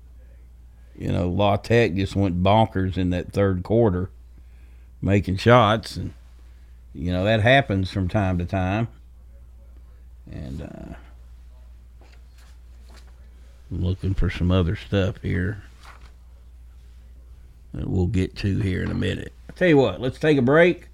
[0.99, 4.11] You know, La Tech just went bonkers in that third quarter,
[5.01, 6.13] making shots, and
[6.93, 8.89] you know that happens from time to time.
[10.31, 10.95] And uh,
[13.71, 15.63] I'm looking for some other stuff here
[17.73, 19.33] that we'll get to here in a minute.
[19.49, 20.89] I tell you what, let's take a break.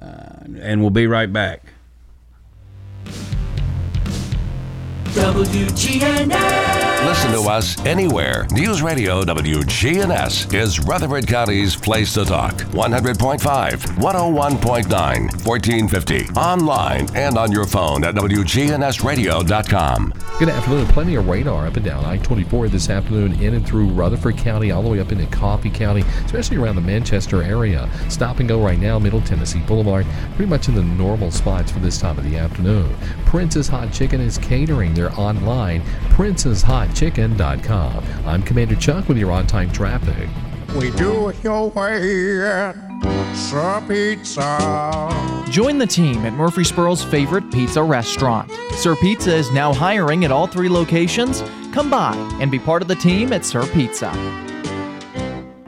[0.00, 1.62] Uh, and we'll be right back.
[5.18, 6.77] WGNS.
[7.04, 8.44] Listen to us anywhere.
[8.50, 12.56] News Radio WGNS is Rutherford County's place to talk.
[12.56, 16.24] 100.5, 101.9, 1450.
[16.38, 20.12] Online and on your phone at WGNSradio.com.
[20.40, 20.86] Good afternoon.
[20.86, 24.72] Plenty of radar up and down I 24 this afternoon in and through Rutherford County,
[24.72, 27.88] all the way up into Coffee County, especially around the Manchester area.
[28.08, 31.78] Stop and go right now, Middle Tennessee Boulevard, pretty much in the normal spots for
[31.78, 32.92] this time of the afternoon.
[33.24, 34.94] Prince's Hot Chicken is catering.
[34.94, 35.82] They're online,
[36.88, 38.04] princeshotchicken.com.
[38.26, 40.28] I'm Commander Chuck with your on time traffic.
[40.76, 42.74] We do it your way at
[43.34, 45.44] Sir Pizza.
[45.50, 48.50] Join the team at Murfreesboro's favorite pizza restaurant.
[48.72, 51.42] Sir Pizza is now hiring at all three locations.
[51.72, 54.12] Come by and be part of the team at Sir Pizza.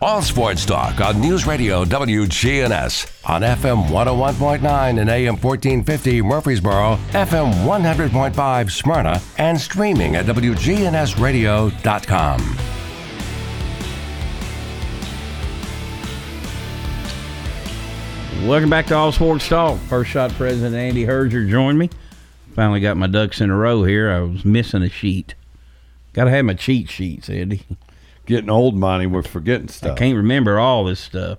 [0.00, 7.52] All sports talk on News Radio WGNS on FM 101.9 and AM 1450 Murfreesboro, FM
[7.64, 12.56] 100.5 Smyrna, and streaming at WGNSradio.com.
[18.46, 19.78] Welcome back to All Sports Talk.
[19.80, 21.90] First shot President Andy Herger joined me.
[22.54, 24.10] Finally got my ducks in a row here.
[24.10, 25.34] I was missing a sheet.
[26.12, 27.62] Got to have my cheat sheets, Andy.
[28.28, 29.06] Getting old, Monty.
[29.06, 29.92] We're forgetting stuff.
[29.92, 31.38] I can't remember all this stuff.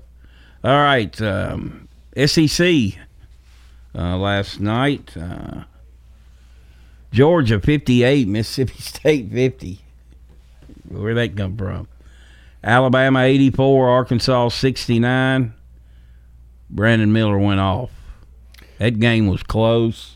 [0.64, 1.88] All right, um,
[2.26, 2.96] SEC
[3.94, 5.16] uh, last night.
[5.16, 5.66] Uh,
[7.12, 9.82] Georgia 58, Mississippi State 50.
[10.90, 11.88] Where'd that come from?
[12.64, 15.54] Alabama 84, Arkansas 69.
[16.72, 17.92] Brandon Miller went off.
[18.80, 20.16] That game was close.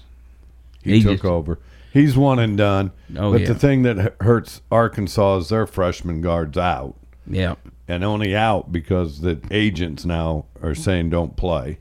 [0.84, 1.60] He, took just- over.
[1.92, 2.92] He's one and done.
[3.18, 3.48] Oh, but yeah.
[3.48, 6.96] the thing that hurts Arkansas is their freshman guard's out.
[7.28, 7.56] Yeah.
[7.88, 11.80] And only out because the agents now are saying don't play.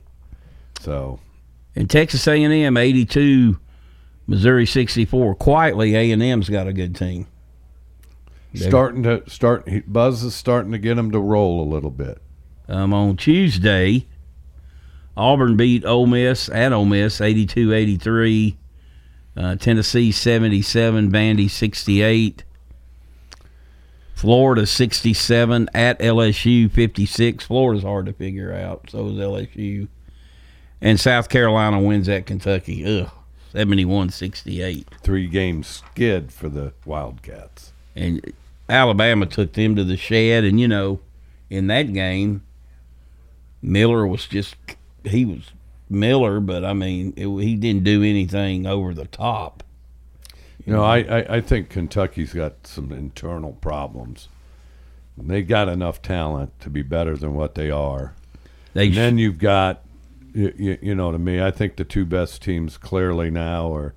[0.79, 1.19] So
[1.75, 3.57] And Texas A&M 82,
[4.27, 5.35] Missouri 64.
[5.35, 7.27] Quietly, A&M's got a good team.
[8.53, 9.67] They- starting to start.
[9.87, 12.21] Buzz is starting to get him to roll a little bit.
[12.67, 14.05] Um, on Tuesday,
[15.17, 18.55] Auburn beat Ole Miss at Ole Miss 82-83.
[19.35, 22.43] Uh, Tennessee 77, Vandy 68.
[24.13, 27.43] Florida 67 at LSU 56.
[27.43, 28.89] Florida's hard to figure out.
[28.89, 29.89] So is LSU.
[30.81, 32.85] And South Carolina wins at Kentucky.
[32.85, 33.11] Ugh,
[33.53, 34.85] 71-68.
[35.01, 37.73] Three game skid for the Wildcats.
[37.95, 38.33] And
[38.69, 40.43] Alabama took them to the shed.
[40.43, 40.99] And, you know,
[41.49, 42.43] in that game,
[43.61, 44.55] Miller was just,
[45.03, 45.51] he was
[45.93, 49.63] Miller, but I mean, it, he didn't do anything over the top.
[50.65, 54.29] You know, I, I, I think Kentucky's got some internal problems.
[55.17, 58.13] They've got enough talent to be better than what they are.
[58.73, 59.81] They and then you've got,
[60.33, 63.93] you, you know, to me, I think the two best teams clearly now are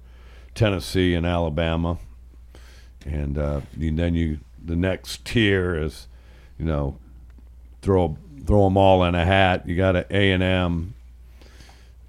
[0.55, 1.99] Tennessee and Alabama.
[3.07, 6.09] And, uh, and then you, the next tier is,
[6.59, 6.99] you know,
[7.81, 9.67] throw throw them all in a hat.
[9.69, 10.95] You got a A and M,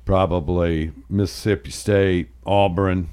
[0.07, 3.09] probably Mississippi State, Auburn.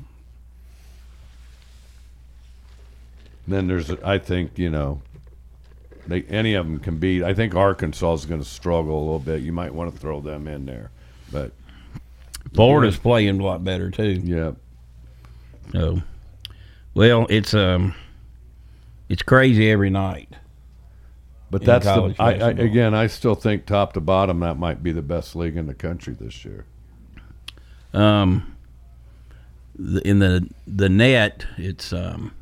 [3.49, 5.03] Then there's, I think, you know,
[6.07, 7.25] they, any of them can beat.
[7.25, 9.43] I think Arkansas is going to struggle a little bit.
[9.43, 10.93] You might want to throw them in there,
[11.33, 11.51] but
[12.55, 14.21] Florida's playing a lot better too.
[14.23, 14.53] Yeah.
[15.73, 16.01] So,
[16.95, 17.97] well, it's um,
[19.09, 20.29] it's crazy every night.
[21.51, 22.95] But that's the I, I, again.
[22.95, 26.15] I still think top to bottom that might be the best league in the country
[26.15, 26.67] this year.
[27.95, 28.57] Um,
[30.05, 32.33] in the the net, it's um,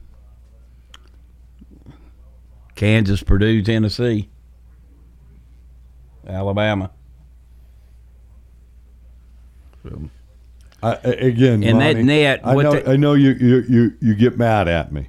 [2.74, 4.28] Kansas, Purdue, Tennessee,
[6.26, 6.90] Alabama.
[9.82, 10.08] So,
[10.82, 14.36] I, again, In that net, I know, the- I know you, you, you, you get
[14.38, 15.08] mad at me,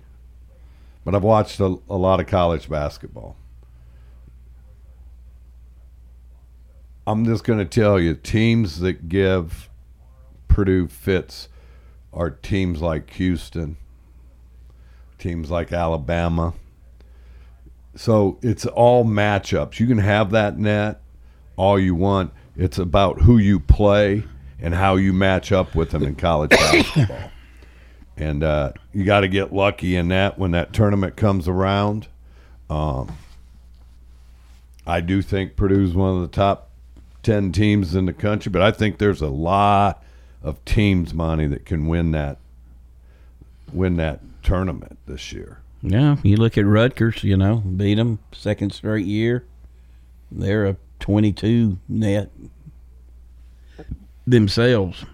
[1.05, 3.35] but I've watched a, a lot of college basketball.
[7.05, 9.69] I'm just going to tell you, teams that give
[10.53, 11.49] Purdue fits
[12.13, 13.75] are teams like Houston,
[15.17, 16.53] teams like Alabama.
[17.95, 19.79] So it's all matchups.
[19.79, 21.01] You can have that net
[21.55, 22.31] all you want.
[22.55, 24.25] It's about who you play
[24.61, 27.31] and how you match up with them in college basketball.
[28.15, 32.09] And uh, you got to get lucky in that when that tournament comes around.
[32.69, 33.17] Um,
[34.85, 36.69] I do think Purdue's one of the top
[37.23, 40.03] 10 teams in the country, but I think there's a lot
[40.43, 42.37] of teams, Monty, that can win that
[43.71, 45.59] win that tournament this year.
[45.81, 49.45] Yeah, you look at Rutgers, you know, beat them second straight year.
[50.31, 52.29] They're a 22 net
[54.25, 55.05] themselves.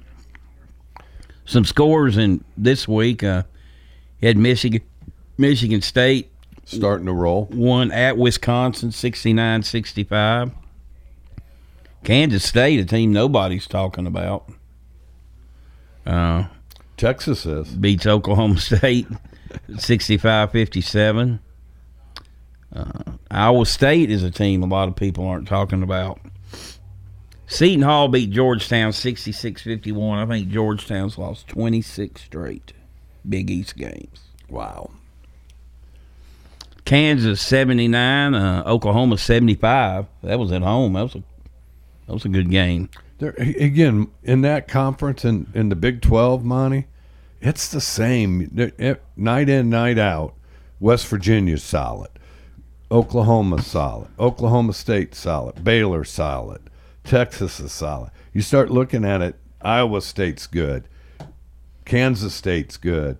[1.46, 3.24] Some scores in this week.
[3.24, 3.44] Uh,
[4.22, 4.82] had Michigan,
[5.38, 6.30] Michigan State
[6.66, 7.46] starting to roll.
[7.46, 10.52] One at Wisconsin, 69-65.
[12.04, 14.50] Kansas State, a team nobody's talking about.
[16.10, 16.48] Uh,
[16.98, 19.08] Texas is beats Oklahoma State
[19.70, 21.40] 65-57.
[22.76, 26.20] Uh, Iowa State is a team a lot of people aren't talking about.
[27.46, 30.18] Seton Hall beat Georgetown 66-51.
[30.18, 32.74] I think Georgetown's lost 26 straight
[33.28, 34.22] Big East games.
[34.50, 34.92] Wow.
[36.86, 40.08] Kansas 79, uh, Oklahoma 75.
[40.24, 40.94] That was at home.
[40.94, 41.24] That was a
[42.08, 42.90] that was a good game.
[43.20, 46.88] There again in that conference in in the Big 12, Monty,
[47.42, 50.34] it's the same it, eh, night in night out.
[50.80, 52.10] West Virginia's solid.
[52.92, 54.08] Oklahoma's solid.
[54.18, 55.64] Oklahoma State solid.
[55.64, 56.62] Baylor solid.
[57.04, 58.12] Texas is solid.
[58.34, 60.88] You start looking at it, Iowa State's good.
[61.86, 63.18] Kansas State's good.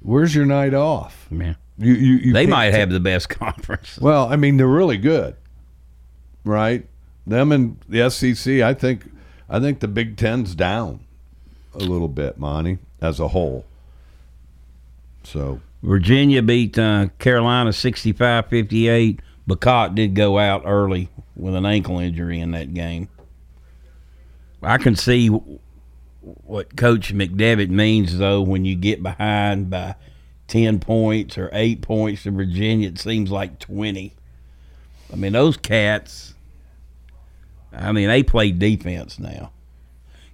[0.00, 1.30] Where's your night off?
[1.30, 1.56] Man.
[1.78, 3.98] You, you, you they might have the best conference.
[3.98, 5.36] Well, I mean, they're really good,
[6.44, 6.86] right?
[7.26, 8.60] Them and the SEC.
[8.60, 9.10] I think,
[9.50, 11.00] I think the Big Ten's down
[11.74, 13.64] a little bit, Monty, as a whole.
[15.24, 19.18] So Virginia beat uh, Carolina 65-58.
[19.48, 23.08] Bacot did go out early with an ankle injury in that game.
[24.62, 29.96] I can see what Coach McDevitt means, though, when you get behind by
[30.48, 34.12] 10 points or 8 points to Virginia, it seems like 20.
[35.12, 36.34] I mean, those cats,
[37.72, 39.52] I mean, they play defense now.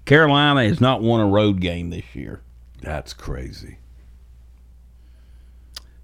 [0.04, 2.40] Carolina has not won a road game this year.
[2.80, 3.78] That's crazy.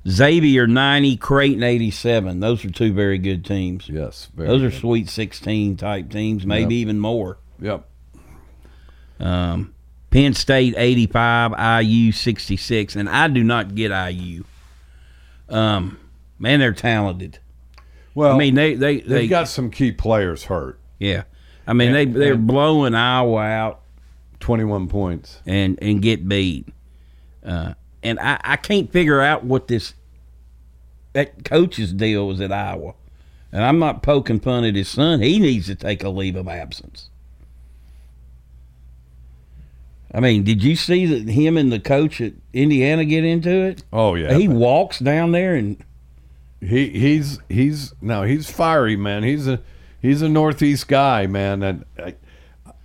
[0.08, 2.40] Xavier 90, Creighton 87.
[2.40, 3.88] Those are two very good teams.
[3.88, 4.28] Yes.
[4.34, 4.80] Those are good.
[4.80, 6.80] Sweet 16 type teams, maybe Yep.
[6.80, 7.38] even more.
[7.60, 7.88] Yep.
[9.20, 9.74] Um,
[10.10, 11.52] Penn State 85,
[11.84, 14.42] IU 66, and I do not get IU.
[15.48, 15.98] Um,
[16.38, 17.38] man, they're talented.
[18.14, 20.78] Well, I mean they they They've they got some key players hurt.
[21.02, 21.24] Yeah.
[21.66, 23.80] I mean they they're blowing Iowa out
[24.40, 25.40] 21 points.
[25.46, 26.68] and and get beat.
[27.44, 29.94] Uh, and I, I can't figure out what this
[31.12, 32.94] that coach's deal was at Iowa.
[33.52, 35.20] And I'm not poking fun at his son.
[35.20, 37.10] He needs to take a leave of absence.
[40.14, 43.82] I mean, did you see that him and the coach at Indiana get into it?
[43.92, 44.34] Oh yeah.
[44.34, 45.82] He walks down there and
[46.60, 49.22] He he's he's no he's fiery man.
[49.22, 49.60] He's a
[50.02, 52.14] he's a northeast guy man, and I,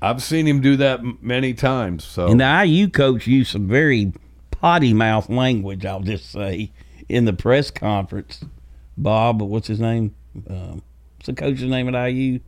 [0.01, 2.03] I've seen him do that many times.
[2.05, 4.13] So and the IU coach used some very
[4.51, 5.85] potty mouth language.
[5.85, 6.71] I'll just say
[7.09, 8.45] in the press conference.
[8.97, 10.15] Bob, what's his name?
[10.49, 10.81] Um,
[11.17, 12.39] what's the coach's name at IU?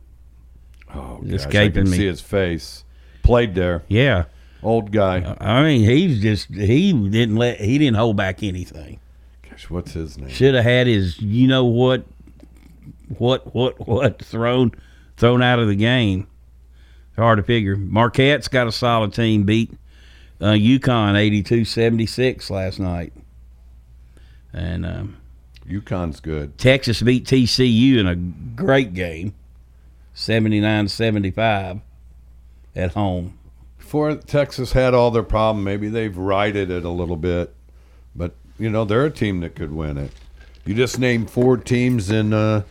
[0.94, 1.96] oh, It's gosh, I can me.
[1.96, 2.84] see his face.
[3.22, 4.24] Played there, Yeah,
[4.62, 5.36] old guy.
[5.40, 8.98] I mean he's just he didn't let he didn't hold back anything.
[9.48, 10.30] Gosh, what's his name?
[10.30, 12.04] Should have had his you know what
[13.18, 14.72] what what what thrown
[15.16, 16.26] thrown out of the game.
[17.16, 17.76] Hard to figure.
[17.76, 19.42] Marquette's got a solid team.
[19.42, 19.72] Beat
[20.40, 23.12] uh, UConn 82-76 last night,
[24.54, 25.16] and um,
[25.68, 26.56] UConn's good.
[26.56, 29.34] Texas beat TCU in a great game,
[30.14, 31.82] 79-75
[32.74, 33.38] at home.
[33.78, 37.54] Before Texas had all their problem, maybe they've righted it a little bit,
[38.14, 40.12] but you know they're a team that could win it.
[40.64, 42.62] You just named four teams in, uh,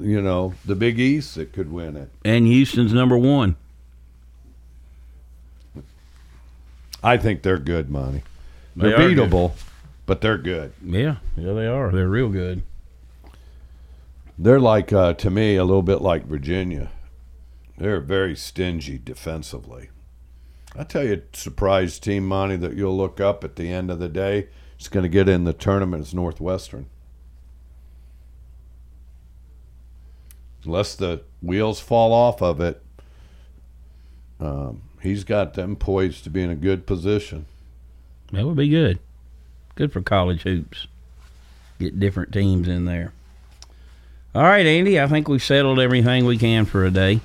[0.00, 2.10] you know, the Big East that could win it.
[2.24, 3.56] And Houston's number one.
[7.02, 8.22] I think they're good, Monty.
[8.76, 9.30] They They're are good.
[9.30, 9.52] beatable,
[10.06, 10.72] but they're good.
[10.84, 11.90] Yeah, yeah, they are.
[11.90, 12.62] They're real good.
[14.38, 16.90] They're like uh, to me a little bit like Virginia.
[17.76, 19.88] They're very stingy defensively.
[20.76, 24.08] I tell you, surprise team, Monty, that you'll look up at the end of the
[24.08, 24.48] day.
[24.78, 26.86] It's going to get in the tournament is Northwestern.
[30.64, 32.82] Unless the wheels fall off of it,
[34.38, 37.46] um, he's got them poised to be in a good position.
[38.32, 38.98] That would be good.
[39.74, 40.86] Good for college hoops.
[41.78, 43.12] Get different teams in there.
[44.34, 45.00] All right, Andy.
[45.00, 47.20] I think we've settled everything we can for a day.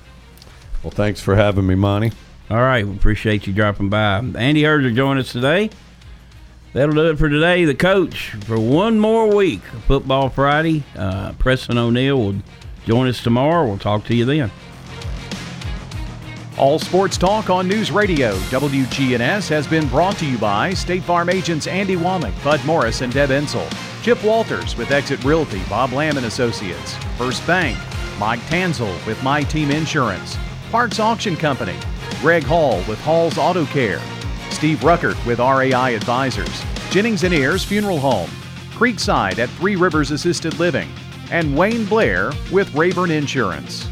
[0.82, 2.12] Well, thanks for having me, Monty.
[2.50, 4.18] All right, we appreciate you dropping by.
[4.18, 5.70] Andy Herzer joined us today.
[6.72, 7.64] That'll do it for today.
[7.64, 10.84] The coach for one more week, Football Friday.
[10.96, 12.36] Uh, Preston O'Neill will
[12.86, 13.66] join us tomorrow.
[13.66, 14.50] We'll talk to you then.
[16.58, 21.28] All Sports Talk on News Radio WGNS has been brought to you by State Farm
[21.28, 23.70] agents Andy Womack, Bud Morris, and Deb Ensel.
[24.02, 26.94] Chip Walters with Exit Realty, Bob Lamb and Associates.
[27.18, 27.76] First Bank,
[28.18, 30.38] Mike Tanzel with My Team Insurance.
[30.70, 31.76] Parks Auction Company,
[32.20, 34.00] Greg Hall with Hall's Auto Care.
[34.50, 36.62] Steve Ruckert with RAI Advisors.
[36.90, 38.30] Jennings and Ayers Funeral Home.
[38.70, 40.88] Creekside at Three Rivers Assisted Living.
[41.30, 43.88] And Wayne Blair with Rayburn Insurance.